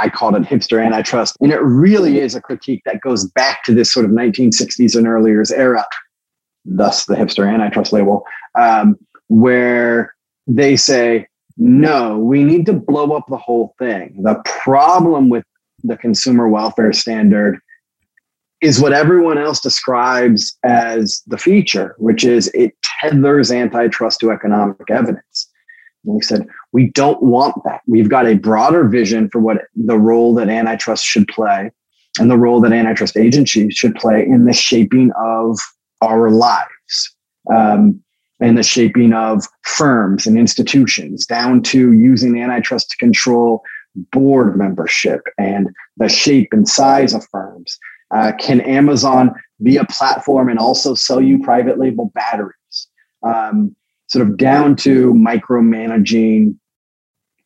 [0.00, 1.36] I called it hipster antitrust.
[1.40, 5.06] And it really is a critique that goes back to this sort of 1960s and
[5.06, 5.84] earlier era,
[6.64, 8.24] thus the hipster antitrust label,
[8.58, 8.96] um,
[9.28, 10.14] where
[10.46, 14.22] they say, no, we need to blow up the whole thing.
[14.22, 15.44] The problem with
[15.84, 17.58] the consumer welfare standard
[18.60, 24.90] is what everyone else describes as the feature, which is it tethers antitrust to economic
[24.90, 25.49] evidence.
[26.04, 27.80] And we said, we don't want that.
[27.86, 31.70] We've got a broader vision for what the role that antitrust should play
[32.18, 35.58] and the role that antitrust agencies should play in the shaping of
[36.02, 37.14] our lives.
[37.52, 38.02] Um,
[38.40, 43.62] and the shaping of firms and institutions, down to using antitrust to control
[43.94, 47.78] board membership and the shape and size of firms.
[48.14, 49.30] Uh, can Amazon
[49.62, 52.88] be a platform and also sell you private label batteries?
[53.22, 53.76] Um,
[54.10, 56.56] sort of down to micromanaging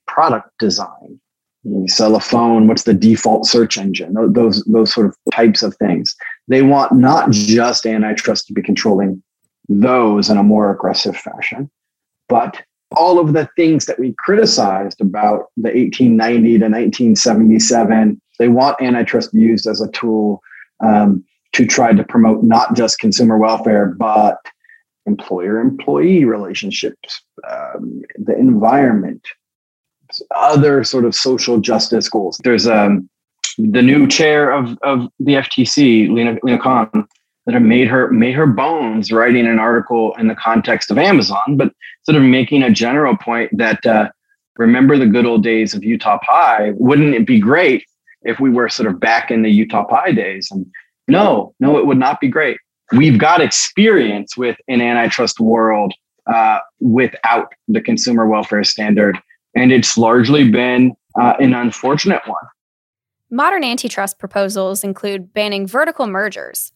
[0.06, 1.20] product design.
[1.62, 4.14] You sell a phone, what's the default search engine?
[4.32, 6.14] Those, those sort of types of things.
[6.48, 9.22] They want not just antitrust to be controlling
[9.68, 11.70] those in a more aggressive fashion,
[12.28, 12.62] but
[12.96, 19.32] all of the things that we criticized about the 1890 to 1977, they want antitrust
[19.34, 20.42] used as a tool
[20.84, 24.38] um, to try to promote not just consumer welfare, but
[25.06, 29.26] employer employee relationships, um, the environment,
[30.34, 32.40] other sort of social justice goals.
[32.44, 33.08] There's um,
[33.58, 37.06] the new chair of, of the FTC, Lena, Lina Khan,
[37.46, 41.72] that made her made her bones writing an article in the context of Amazon, but
[42.04, 44.08] sort of making a general point that uh,
[44.56, 46.72] remember the good old days of Utah Pie.
[46.76, 47.84] Wouldn't it be great
[48.22, 50.48] if we were sort of back in the Utah Pie days?
[50.50, 50.66] And
[51.06, 52.56] no, no, it would not be great.
[52.92, 55.94] We've got experience with an antitrust world
[56.32, 59.18] uh, without the consumer welfare standard,
[59.54, 62.44] and it's largely been uh, an unfortunate one.
[63.30, 66.72] Modern antitrust proposals include banning vertical mergers.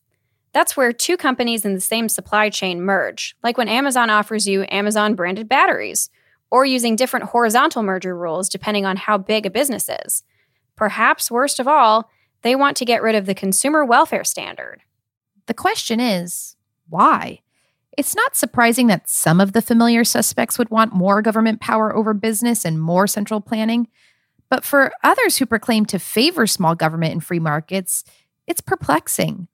[0.53, 4.65] That's where two companies in the same supply chain merge, like when Amazon offers you
[4.71, 6.11] Amazon branded batteries,
[6.51, 10.23] or using different horizontal merger rules depending on how big a business is.
[10.75, 12.11] Perhaps worst of all,
[12.43, 14.83] they want to get rid of the consumer welfare standard.
[15.49, 16.57] The question is
[16.89, 17.41] why?
[17.97, 22.15] It's not surprising that some of the familiar suspects would want more government power over
[22.15, 23.89] business and more central planning.
[24.51, 28.05] But for others who proclaim to favor small government and free markets,
[28.47, 29.49] it's perplexing.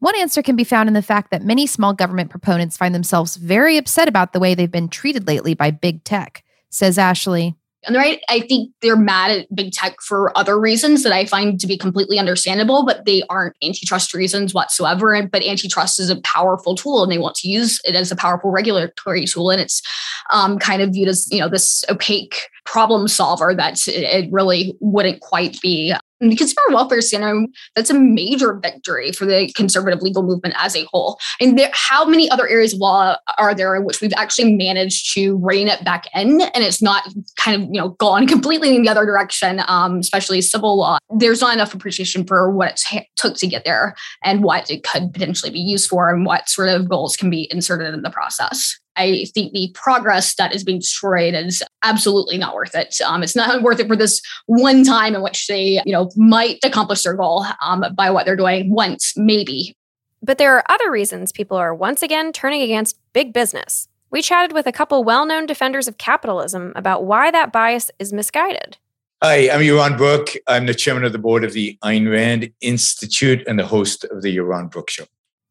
[0.00, 3.36] One answer can be found in the fact that many small government proponents find themselves
[3.36, 7.56] very upset about the way they've been treated lately by big tech, says Ashley.
[7.88, 11.58] And right, I think they're mad at big tech for other reasons that I find
[11.58, 15.26] to be completely understandable, but they aren't antitrust reasons whatsoever.
[15.26, 18.50] But antitrust is a powerful tool, and they want to use it as a powerful
[18.50, 19.50] regulatory tool.
[19.50, 19.80] And it's
[20.28, 25.20] um, kind of viewed as you know this opaque problem solver that it really wouldn't
[25.20, 30.54] quite be the consumer welfare standard that's a major victory for the conservative legal movement
[30.58, 31.18] as a whole.
[31.40, 35.14] And there, how many other areas of law are there in which we've actually managed
[35.14, 37.04] to rein it back in and it's not
[37.36, 40.98] kind of you know gone completely in the other direction um, especially civil law?
[41.16, 45.12] There's not enough appreciation for what it took to get there and what it could
[45.12, 48.78] potentially be used for and what sort of goals can be inserted in the process
[48.98, 53.00] I think the progress that is being destroyed is absolutely not worth it.
[53.00, 56.58] Um, it's not worth it for this one time in which they, you know, might
[56.64, 59.74] accomplish their goal um, by what they're doing once, maybe.
[60.20, 63.88] But there are other reasons people are once again turning against big business.
[64.10, 68.12] We chatted with a couple well known defenders of capitalism about why that bias is
[68.12, 68.78] misguided.
[69.22, 70.30] Hi, I'm Yaron Brook.
[70.46, 74.22] I'm the chairman of the board of the Ayn Rand Institute and the host of
[74.22, 75.04] the Yaron Brook Show.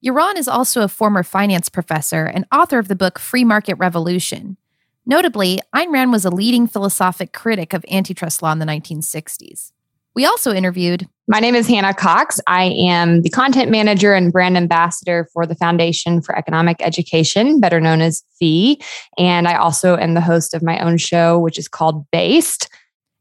[0.06, 4.58] Yaron is also a former finance professor and author of the book Free Market Revolution.
[5.08, 9.72] Notably, Ayn Rand was a leading philosophic critic of antitrust law in the 1960s.
[10.14, 11.08] We also interviewed.
[11.28, 12.40] My name is Hannah Cox.
[12.46, 17.80] I am the content manager and brand ambassador for the Foundation for Economic Education, better
[17.80, 18.82] known as FEE.
[19.18, 22.70] And I also am the host of my own show, which is called Based.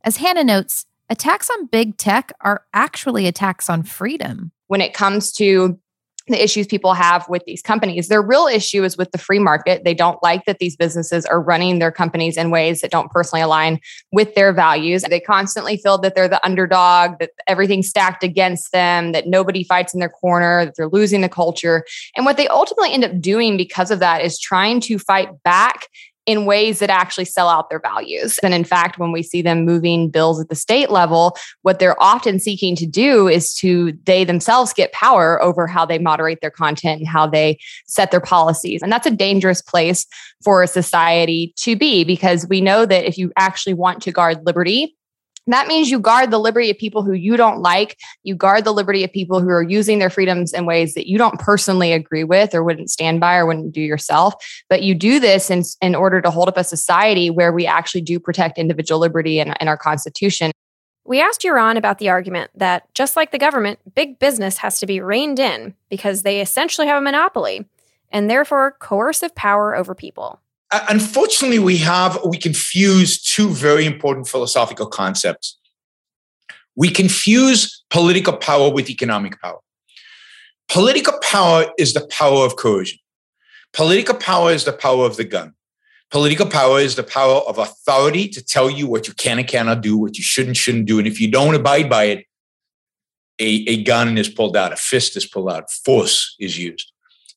[0.05, 4.53] As Hannah notes, attacks on big tech are actually attacks on freedom.
[4.67, 5.79] When it comes to
[6.29, 8.09] the issues people have with these companies.
[8.09, 9.85] Their real issue is with the free market.
[9.85, 13.43] They don't like that these businesses are running their companies in ways that don't personally
[13.43, 13.81] align
[14.13, 15.03] with their values.
[15.03, 19.95] They constantly feel that they're the underdog, that everything's stacked against them, that nobody fights
[19.95, 21.85] in their corner, that they're losing the culture.
[22.17, 25.89] And what they ultimately end up doing because of that is trying to fight back
[26.27, 28.39] in ways that actually sell out their values.
[28.43, 32.01] And in fact, when we see them moving bills at the state level, what they're
[32.03, 36.51] often seeking to do is to they themselves get power over how they moderate their
[36.51, 38.83] content and how they set their policies.
[38.83, 40.05] And that's a dangerous place
[40.43, 44.45] for a society to be because we know that if you actually want to guard
[44.45, 44.97] liberty,
[45.55, 47.97] that means you guard the liberty of people who you don't like.
[48.25, 51.19] You guard the liberty of people who are using their freedoms in ways that you
[51.19, 54.35] don't personally agree with or wouldn't stand by or wouldn't do yourself.
[54.69, 58.01] But you do this in, in order to hold up a society where we actually
[58.01, 60.51] do protect individual liberty in, in our Constitution.
[61.05, 64.87] We asked Yaron about the argument that, just like the government, big business has to
[64.87, 67.67] be reined in because they essentially have a monopoly
[68.11, 70.41] and therefore coercive power over people.
[70.73, 75.59] Uh, unfortunately, we have we confuse two very important philosophical concepts.
[76.75, 79.59] We confuse political power with economic power.
[80.69, 82.99] Political power is the power of coercion.
[83.73, 85.55] Political power is the power of the gun.
[86.11, 89.81] Political power is the power of authority to tell you what you can and cannot
[89.81, 90.99] do, what you should and shouldn't do.
[90.99, 92.27] And if you don't abide by it,
[93.39, 96.93] a, a gun is pulled out, a fist is pulled out, force is used.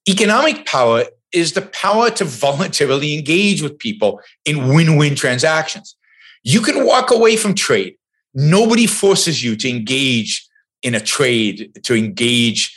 [0.07, 5.95] Economic power is the power to voluntarily engage with people in win win transactions.
[6.43, 7.95] You can walk away from trade.
[8.33, 10.47] Nobody forces you to engage
[10.81, 12.75] in a trade, to engage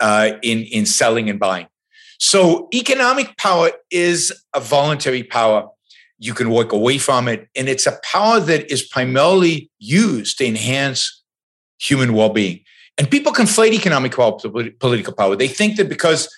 [0.00, 1.66] uh, in, in selling and buying.
[2.18, 5.68] So economic power is a voluntary power.
[6.18, 7.48] You can walk away from it.
[7.54, 11.22] And it's a power that is primarily used to enhance
[11.78, 12.60] human well being.
[12.96, 15.36] And people conflate economic power with political power.
[15.36, 16.28] They think that because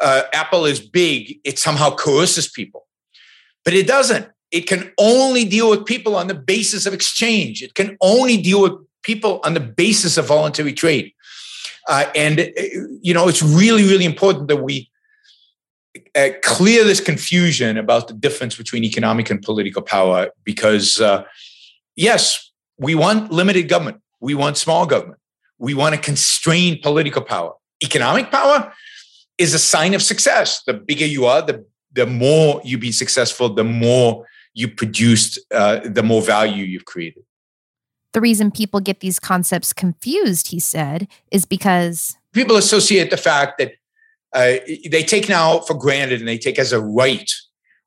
[0.00, 2.86] uh, Apple is big, it somehow coerces people.
[3.64, 4.28] But it doesn't.
[4.50, 8.62] It can only deal with people on the basis of exchange, it can only deal
[8.62, 8.72] with
[9.02, 11.12] people on the basis of voluntary trade.
[11.86, 12.44] Uh, and, uh,
[13.02, 14.90] you know, it's really, really important that we
[16.14, 21.24] uh, clear this confusion about the difference between economic and political power because, uh,
[21.94, 25.20] yes, we want limited government, we want small government,
[25.58, 27.52] we want to constrain political power.
[27.82, 28.72] Economic power
[29.38, 30.62] is a sign of success.
[30.64, 35.80] The bigger you are, the, the more you've been successful, the more you produced, uh,
[35.84, 37.24] the more value you've created.
[38.12, 43.58] The reason people get these concepts confused, he said, is because people associate the fact
[43.58, 43.72] that
[44.32, 47.30] uh, they take now for granted and they take as a right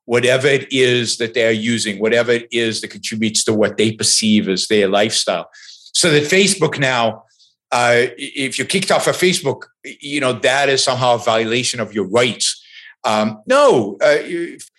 [0.08, 4.48] whatever it is that they're using, whatever it is that contributes to what they perceive
[4.48, 5.50] as their lifestyle.
[5.92, 7.24] So that Facebook now,
[7.70, 11.92] uh, if you're kicked off of Facebook, you know that is somehow a violation of
[11.94, 12.64] your rights.
[13.04, 14.18] Um, no, uh,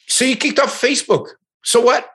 [0.07, 1.27] so you kicked off Facebook.
[1.63, 2.09] So what?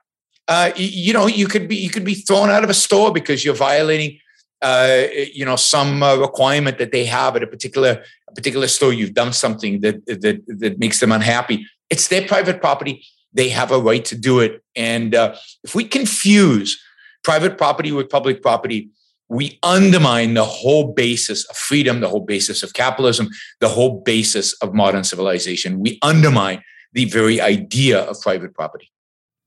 [0.47, 3.45] Uh, you know, you could be you could be thrown out of a store because
[3.45, 4.19] you're violating
[4.65, 8.93] uh, you know some uh, requirement that they have at a particular a particular store
[8.93, 13.05] you've done something that that that makes them unhappy it's their private property
[13.35, 16.83] they have a right to do it and uh, if we confuse
[17.23, 18.89] private property with public property
[19.35, 23.29] we undermine the whole basis of freedom the whole basis of capitalism
[23.61, 26.63] the whole basis of modern civilization we undermine
[26.93, 28.91] the very idea of private property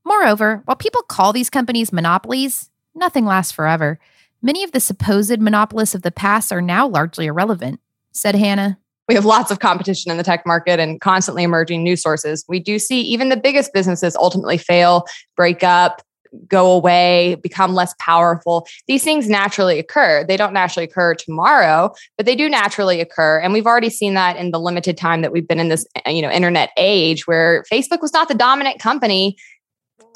[0.05, 3.99] moreover while people call these companies monopolies nothing lasts forever
[4.41, 7.79] Many of the supposed monopolists of the past are now largely irrelevant,
[8.11, 8.77] said Hannah.
[9.09, 12.45] We have lots of competition in the tech market and constantly emerging new sources.
[12.47, 16.01] We do see even the biggest businesses ultimately fail, break up,
[16.47, 18.67] go away, become less powerful.
[18.87, 20.23] These things naturally occur.
[20.23, 23.39] They don't naturally occur tomorrow, but they do naturally occur.
[23.39, 26.21] And we've already seen that in the limited time that we've been in this, you
[26.21, 29.37] know, internet age where Facebook was not the dominant company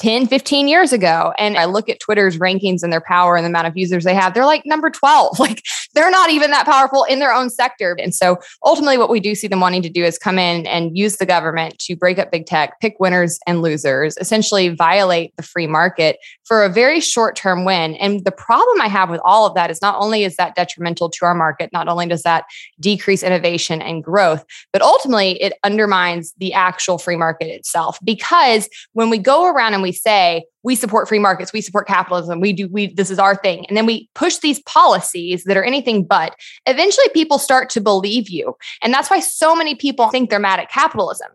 [0.01, 1.31] 10, 15 years ago.
[1.37, 4.15] And I look at Twitter's rankings and their power and the amount of users they
[4.15, 5.39] have, they're like number 12.
[5.41, 5.63] Like
[5.95, 7.97] they're not even that powerful in their own sector.
[7.99, 10.95] And so ultimately, what we do see them wanting to do is come in and
[10.95, 15.43] use the government to break up big tech, pick winners and losers, essentially violate the
[15.43, 17.95] free market for a very short term win.
[17.95, 21.09] And the problem I have with all of that is not only is that detrimental
[21.09, 22.45] to our market, not only does that
[22.79, 27.97] decrease innovation and growth, but ultimately it undermines the actual free market itself.
[28.03, 32.39] Because when we go around and we say, we support free markets, we support capitalism,
[32.39, 33.65] we do, we, this is our thing.
[33.67, 36.35] And then we push these policies that are anything but,
[36.65, 38.55] eventually people start to believe you.
[38.81, 41.29] And that's why so many people think they're mad at capitalism.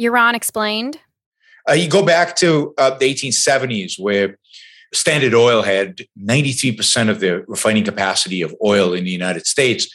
[0.00, 0.98] Yaron explained.
[1.68, 4.38] Uh, you go back to uh, the 1870s where
[4.92, 9.92] Standard Oil had 93% of the refining capacity of oil in the United States.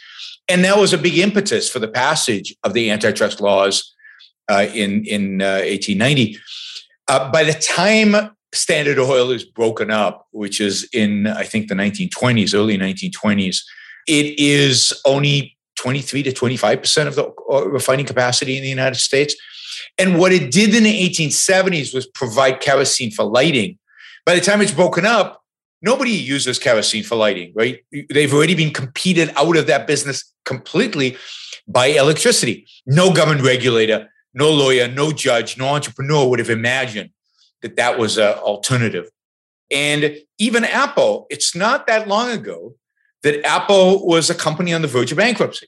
[0.47, 3.95] And that was a big impetus for the passage of the antitrust laws
[4.49, 6.38] uh, in, in 1890.
[7.10, 11.76] Uh, by the time Standard Oil is broken up, which is in, I think, the
[11.76, 13.62] 1920s, early 1920s.
[14.07, 19.36] It is only 23 to 25% of the uh, refining capacity in the United States.
[19.97, 23.78] And what it did in the 1870s was provide kerosene for lighting.
[24.26, 25.43] By the time it's broken up,
[25.82, 27.80] nobody uses kerosene for lighting, right?
[28.10, 31.18] They've already been competed out of that business completely
[31.68, 32.68] by electricity.
[32.86, 37.12] No government regulator, no lawyer, no judge, no entrepreneur would have imagined
[37.62, 39.10] that that was an alternative.
[39.72, 42.76] And even Apple, it's not that long ago
[43.24, 45.68] that Apple was a company on the verge of bankruptcy.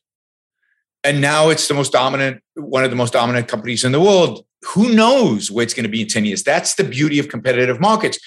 [1.04, 4.46] And now it's the most dominant, one of the most dominant companies in the world.
[4.74, 6.44] Who knows where it's going to be in 10 years?
[6.44, 8.20] That's the beauty of competitive markets.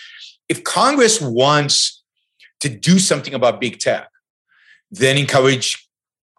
[0.48, 2.02] If Congress wants
[2.60, 4.08] to do something about big tech,
[4.90, 5.83] then encourage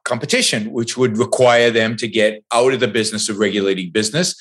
[0.05, 4.35] competition, which would require them to get out of the business of regulating business,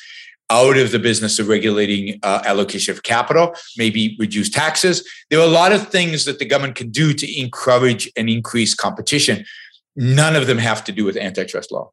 [0.51, 5.09] out of the business of regulating uh, allocation of capital, maybe reduce taxes.
[5.31, 8.75] There are a lot of things that the government can do to encourage and increase
[8.75, 9.45] competition.
[9.97, 11.91] None of them have to do with antitrust law.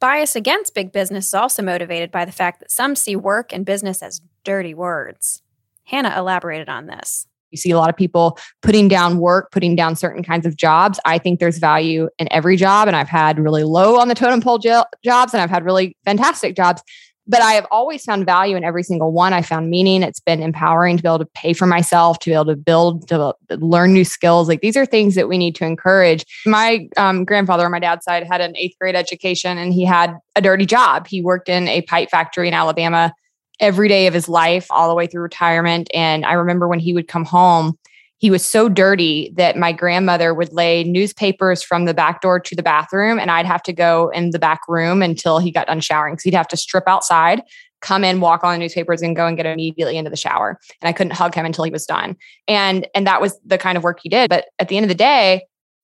[0.00, 3.64] Bias against big business is also motivated by the fact that some see work and
[3.64, 5.42] business as dirty words.
[5.84, 7.28] Hannah elaborated on this.
[7.52, 10.98] You see a lot of people putting down work, putting down certain kinds of jobs.
[11.04, 12.88] I think there's value in every job.
[12.88, 15.96] And I've had really low on the totem pole jo- jobs and I've had really
[16.04, 16.82] fantastic jobs.
[17.24, 19.32] But I have always found value in every single one.
[19.32, 20.02] I found meaning.
[20.02, 23.06] It's been empowering to be able to pay for myself, to be able to build,
[23.08, 24.48] to learn new skills.
[24.48, 26.24] Like these are things that we need to encourage.
[26.46, 30.16] My um, grandfather on my dad's side had an eighth grade education and he had
[30.34, 31.06] a dirty job.
[31.06, 33.14] He worked in a pipe factory in Alabama
[33.62, 35.88] every day of his life, all the way through retirement.
[35.94, 37.78] And I remember when he would come home,
[38.18, 42.54] he was so dirty that my grandmother would lay newspapers from the back door to
[42.54, 45.80] the bathroom, and I'd have to go in the back room until he got done
[45.80, 46.14] showering.
[46.14, 47.42] because he'd have to strip outside,
[47.80, 50.60] come in, walk on the newspapers, and go and get immediately into the shower.
[50.80, 52.16] And I couldn't hug him until he was done.
[52.46, 54.30] And and that was the kind of work he did.
[54.30, 55.42] But at the end of the day,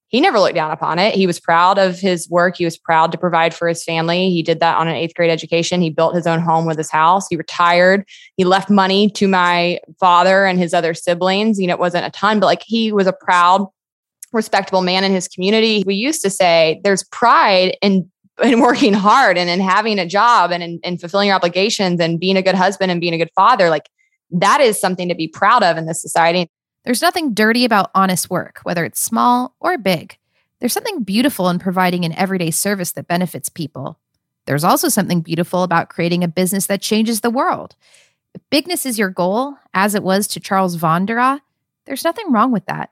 [0.09, 1.15] he never looked down upon it.
[1.15, 2.57] He was proud of his work.
[2.57, 4.31] He was proud to provide for his family.
[4.31, 5.83] He did that on an eighth grade education.
[5.83, 7.27] He built his own home with his house.
[7.29, 8.07] He retired.
[8.37, 11.61] He left money to my father and his other siblings.
[11.61, 13.67] You know, it wasn't a ton, but like he was a proud,
[14.33, 15.85] respectable man in his community.
[15.87, 18.11] We used to say there's pride in
[18.43, 22.21] in working hard and in having a job and in, in fulfilling your obligations and
[22.21, 23.69] being a good husband and being a good father.
[23.69, 23.91] Like
[24.31, 26.49] that is something to be proud of in this society.
[26.89, 30.17] There's nothing dirty about honest work, whether it's small or big.
[30.59, 33.99] There's something beautiful in providing an everyday service that benefits people.
[34.47, 37.77] There's also something beautiful about creating a business that changes the world.
[38.35, 41.41] If bigness is your goal, as it was to Charles von der
[41.85, 42.89] there's nothing wrong with that.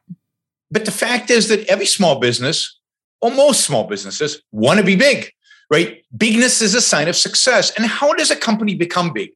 [0.70, 2.78] But the fact is that every small business,
[3.22, 5.32] or most small businesses, want to be big,
[5.70, 6.04] right?
[6.14, 7.70] Bigness is a sign of success.
[7.78, 9.30] And how does a company become big?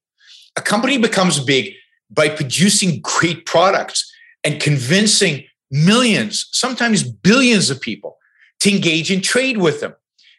[0.56, 1.72] A company becomes big
[2.10, 4.09] by producing great products
[4.44, 8.16] and convincing millions, sometimes billions of people
[8.60, 9.94] to engage in trade with them.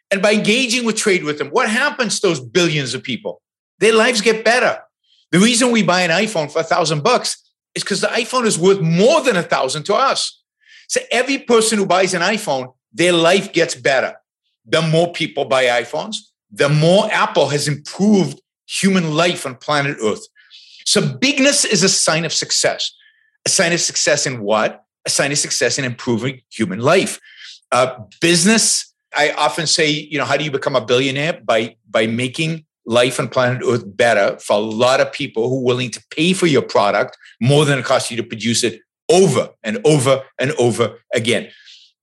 [0.09, 3.41] And by engaging with trade with them, what happens to those billions of people?
[3.79, 4.79] Their lives get better.
[5.31, 7.41] The reason we buy an iPhone for a thousand bucks
[7.73, 10.43] is because the iPhone is worth more than a thousand to us.
[10.89, 14.15] So every person who buys an iPhone, their life gets better.
[14.65, 16.17] The more people buy iPhones,
[16.51, 20.27] the more Apple has improved human life on planet Earth.
[20.85, 22.91] So bigness is a sign of success
[23.45, 24.83] a sign of success in what?
[25.05, 27.19] A sign of success in improving human life.
[27.71, 31.41] Uh, business, I often say, you know, how do you become a billionaire?
[31.43, 35.65] By by making life on planet Earth better for a lot of people who are
[35.65, 39.49] willing to pay for your product more than it costs you to produce it over
[39.63, 41.49] and over and over again.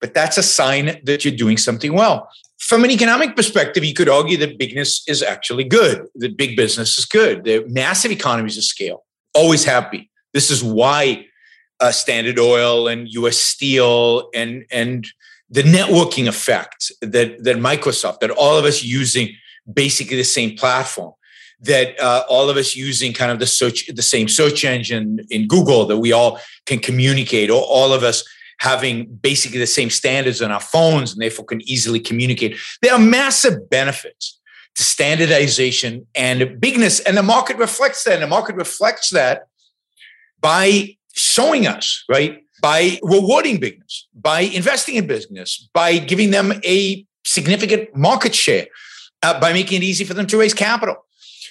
[0.01, 2.29] But that's a sign that you're doing something well.
[2.61, 6.99] From an economic perspective, you could argue that bigness is actually good, that big business
[6.99, 7.45] is good.
[7.45, 10.07] The massive economies of scale always been.
[10.35, 11.27] This is why
[11.81, 13.37] uh, Standard Oil and U.S.
[13.37, 15.07] Steel and and
[15.51, 19.35] the networking effect that that Microsoft, that all of us using
[19.73, 21.13] basically the same platform,
[21.61, 25.49] that uh, all of us using kind of the search the same search engine in
[25.49, 28.25] Google, that we all can communicate, or all of us
[28.61, 32.57] having basically the same standards on our phones and therefore can easily communicate.
[32.83, 34.41] There are massive benefits
[34.75, 38.15] to standardization and bigness, and the market reflects that.
[38.15, 39.47] And the market reflects that
[40.41, 42.45] by showing us, right?
[42.61, 48.67] By rewarding business, by investing in business, by giving them a significant market share,
[49.23, 50.97] uh, by making it easy for them to raise capital.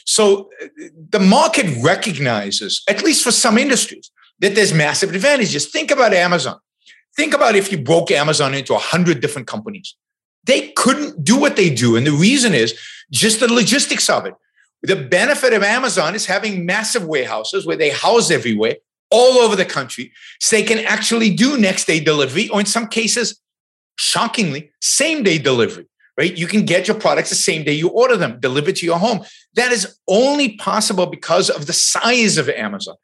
[0.05, 0.67] So uh,
[1.09, 5.67] the market recognizes, at least for some industries, that there's massive advantages.
[5.67, 6.59] Think about Amazon.
[7.15, 9.95] Think about if you broke Amazon into 100 different companies.
[10.43, 11.95] They couldn't do what they do.
[11.95, 12.79] And the reason is
[13.11, 14.33] just the logistics of it.
[14.83, 18.75] The benefit of Amazon is having massive warehouses where they house everywhere
[19.09, 22.87] all over the country so they can actually do next day delivery or in some
[22.87, 23.39] cases
[23.97, 25.87] shockingly same day delivery
[26.17, 26.35] right?
[26.35, 29.23] You can get your products the same day you order them delivered to your home.
[29.53, 32.95] That is only possible because of the size of amazon.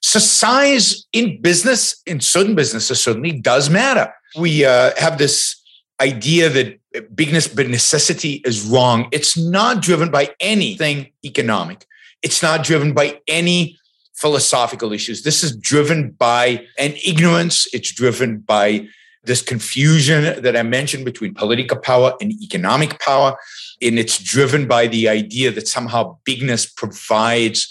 [0.00, 4.12] So size in business in certain businesses certainly does matter.
[4.38, 5.60] We uh, have this
[6.00, 9.08] idea that bigness by necessity is wrong.
[9.12, 11.86] It's not driven by anything economic.
[12.22, 13.78] It's not driven by any
[14.22, 15.24] philosophical issues.
[15.24, 17.66] This is driven by an ignorance.
[17.74, 18.86] It's driven by
[19.24, 23.36] this confusion that I mentioned between political power and economic power.
[23.82, 27.68] And it's driven by the idea that somehow bigness provides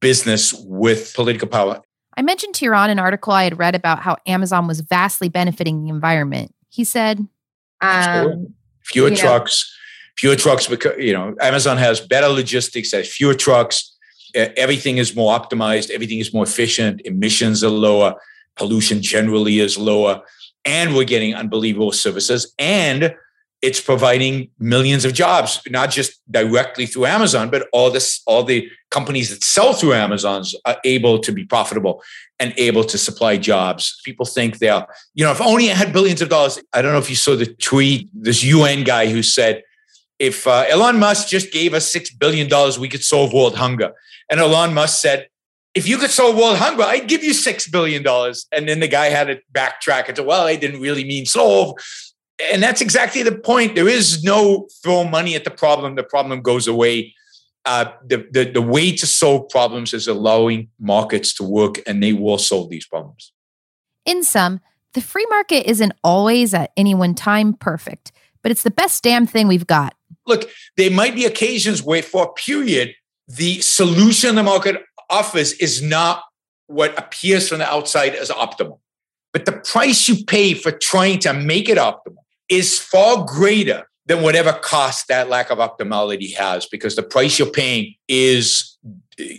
[0.00, 1.82] business with political power.
[2.16, 5.82] I mentioned to Yaron an article I had read about how Amazon was vastly benefiting
[5.82, 6.54] the environment.
[6.70, 7.26] He said,
[7.82, 10.16] um, fewer trucks, know.
[10.16, 13.91] fewer trucks because you know Amazon has better logistics, has fewer trucks,
[14.34, 18.14] everything is more optimized, everything is more efficient, emissions are lower,
[18.56, 20.22] pollution generally is lower,
[20.64, 23.14] and we're getting unbelievable services and
[23.62, 28.68] it's providing millions of jobs, not just directly through Amazon, but all this, all the
[28.90, 32.02] companies that sell through Amazon's are able to be profitable
[32.40, 34.00] and able to supply jobs.
[34.04, 36.58] People think they're, you know, if only it had billions of dollars.
[36.72, 39.62] I don't know if you saw the tweet, this UN guy who said,
[40.22, 42.48] if uh, Elon Musk just gave us $6 billion,
[42.80, 43.92] we could solve world hunger.
[44.30, 45.28] And Elon Musk said,
[45.74, 48.06] if you could solve world hunger, I'd give you $6 billion.
[48.52, 51.76] And then the guy had to backtrack and say, well, I didn't really mean solve
[52.50, 53.74] and that's exactly the point.
[53.74, 55.94] There is no throw money at the problem.
[55.94, 57.14] The problem goes away.
[57.64, 62.12] Uh, the, the, the way to solve problems is allowing markets to work, and they
[62.12, 63.32] will solve these problems.
[64.04, 64.60] In sum,
[64.94, 68.10] the free market isn't always at any one time perfect,
[68.42, 69.94] but it's the best damn thing we've got.
[70.26, 72.94] Look, there might be occasions where, for a period,
[73.28, 76.22] the solution the market offers is not
[76.66, 78.78] what appears from the outside as optimal.
[79.32, 84.22] But the price you pay for trying to make it optimal is far greater than
[84.22, 88.76] whatever cost that lack of optimality has because the price you're paying is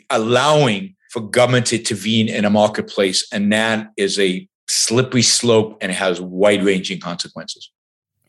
[0.10, 5.92] allowing for government to intervene in a marketplace and that is a slippery slope and
[5.92, 7.70] has wide-ranging consequences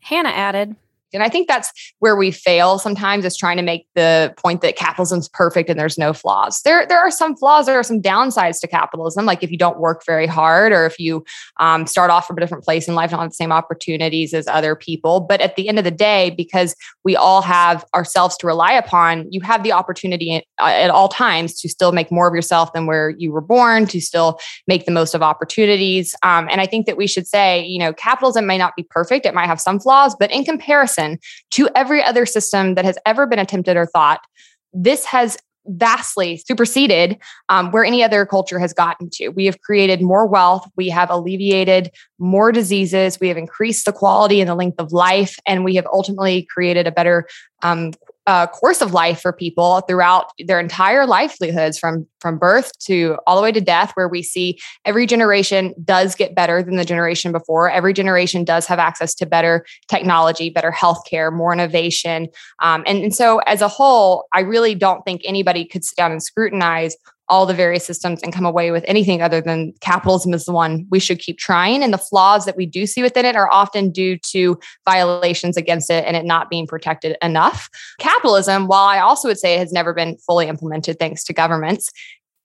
[0.01, 0.75] hannah added
[1.15, 4.75] and I think that's where we fail sometimes is trying to make the point that
[4.75, 6.61] capitalism's perfect and there's no flaws.
[6.63, 9.79] There, there are some flaws, there are some downsides to capitalism, like if you don't
[9.79, 11.23] work very hard or if you
[11.59, 14.47] um, start off from a different place in life, don't have the same opportunities as
[14.47, 15.21] other people.
[15.21, 19.31] But at the end of the day, because we all have ourselves to rely upon,
[19.31, 22.73] you have the opportunity at, uh, at all times to still make more of yourself
[22.73, 26.13] than where you were born, to still make the most of opportunities.
[26.23, 29.25] Um, and I think that we should say, you know, capitalism may not be perfect,
[29.25, 31.19] it might have some flaws, but in comparison, comparison
[31.51, 34.21] to every other system that has ever been attempted or thought,
[34.73, 35.37] this has
[35.67, 37.17] vastly superseded
[37.49, 39.29] um, where any other culture has gotten to.
[39.29, 41.89] We have created more wealth, we have alleviated
[42.19, 45.87] more diseases, we have increased the quality and the length of life, and we have
[45.91, 47.27] ultimately created a better
[47.63, 47.93] um,
[48.27, 53.35] uh, course of life for people throughout their entire livelihoods from from birth to all
[53.35, 57.31] the way to death where we see every generation does get better than the generation
[57.31, 57.69] before.
[57.69, 62.27] Every generation does have access to better technology better healthcare more innovation.
[62.59, 66.11] Um, and, and so as a whole i really don't think anybody could sit down
[66.11, 66.95] and scrutinize
[67.27, 70.85] all the various systems and come away with anything other than capitalism is the one
[70.89, 71.83] we should keep trying.
[71.83, 75.89] And the flaws that we do see within it are often due to violations against
[75.89, 77.69] it and it not being protected enough.
[77.99, 81.89] Capitalism, while I also would say it has never been fully implemented thanks to governments,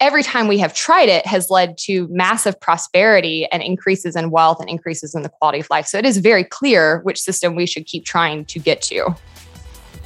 [0.01, 4.61] every time we have tried it has led to massive prosperity and increases in wealth
[4.61, 5.87] and increases in the quality of life.
[5.87, 9.15] So it is very clear which system we should keep trying to get to.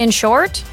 [0.00, 0.64] In short,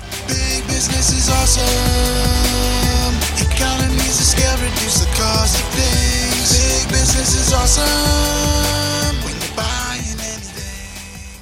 [7.52, 11.39] business awesome when you're buying anything.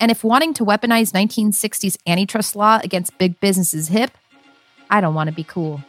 [0.00, 4.10] And if wanting to weaponize 1960s antitrust law against big business is hip,
[4.88, 5.82] I don't want to be cool.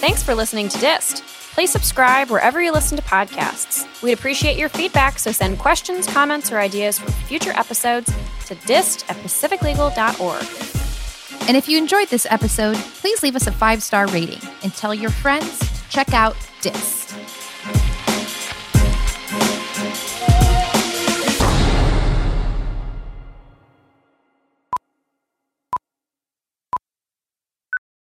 [0.00, 1.22] Thanks for listening to Dissed.
[1.54, 4.02] Please subscribe wherever you listen to podcasts.
[4.02, 8.10] We'd appreciate your feedback, so send questions, comments, or ideas for future episodes
[8.46, 10.81] to dissed at pacificlegal.org.
[11.48, 14.94] And if you enjoyed this episode, please leave us a five star rating and tell
[14.94, 17.02] your friends to check out Dissed.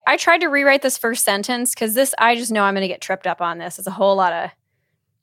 [0.08, 2.88] I tried to rewrite this first sentence because this I just know I'm going to
[2.88, 3.78] get tripped up on this.
[3.78, 4.50] It's a whole lot of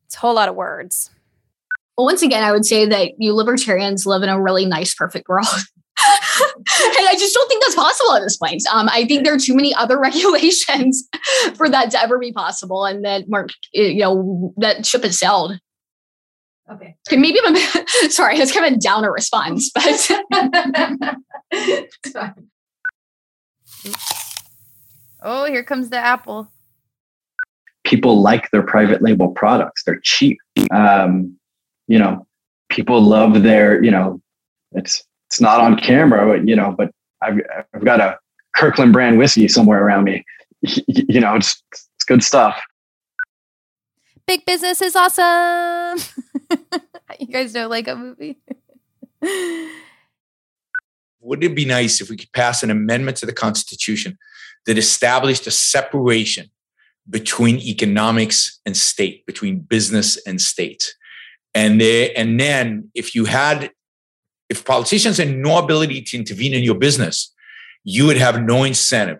[0.06, 1.10] it's a whole lot of words.
[1.96, 5.28] Well, once again, I would say that you libertarians live in a really nice, perfect
[5.28, 5.46] world.
[5.96, 8.62] and I just don't think that's possible at this point.
[8.72, 11.08] Um, I think there are too many other regulations
[11.56, 15.58] for that to ever be possible, and that Mark, you know, that ship has sailed.
[16.70, 16.96] Okay.
[17.10, 17.56] Maybe I'm
[18.10, 20.10] sorry, it's kind of a downer response, but
[25.22, 26.50] Oh, here comes the apple.
[27.84, 29.84] People like their private label products.
[29.84, 30.38] They're cheap.
[30.70, 31.36] Um,
[31.86, 32.26] you know,
[32.70, 34.20] people love their, you know,
[34.72, 36.90] it's it's not on camera, but you know, but
[37.22, 37.40] I've
[37.74, 38.18] I've got a
[38.56, 40.24] Kirkland brand whiskey somewhere around me.
[40.86, 42.58] You know, it's it's good stuff.
[44.26, 45.98] Big business is awesome.
[47.20, 48.38] you guys know Lego movie?
[51.24, 54.18] wouldn't it be nice if we could pass an amendment to the Constitution
[54.66, 56.50] that established a separation
[57.08, 60.94] between economics and state, between business and state?
[61.54, 63.70] And they, and then if you had,
[64.48, 67.32] if politicians had no ability to intervene in your business,
[67.82, 69.18] you would have no incentive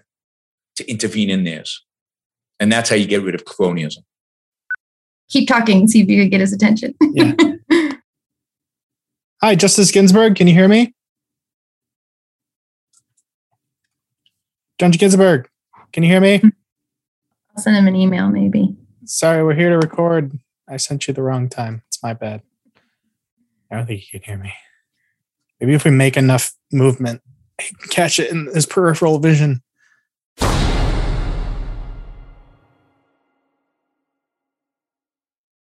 [0.77, 1.85] to intervene in theirs.
[2.61, 4.05] And that's how you get rid of cronyism.
[5.31, 6.95] Keep talking, see if you can get his attention.
[7.01, 7.33] Yeah.
[9.41, 10.37] Hi, Justice Ginsburg.
[10.37, 10.95] Can you hear me?
[14.79, 15.49] Judge Ginsburg,
[15.93, 16.43] can you hear me?
[16.43, 18.77] I'll send him an email, maybe.
[19.05, 20.37] Sorry, we're here to record.
[20.69, 21.83] I sent you the wrong time.
[21.87, 22.43] It's my bad.
[23.71, 24.53] I don't think you can hear me.
[25.61, 27.23] Maybe if we make enough movement,
[27.91, 29.63] catch it in his peripheral vision.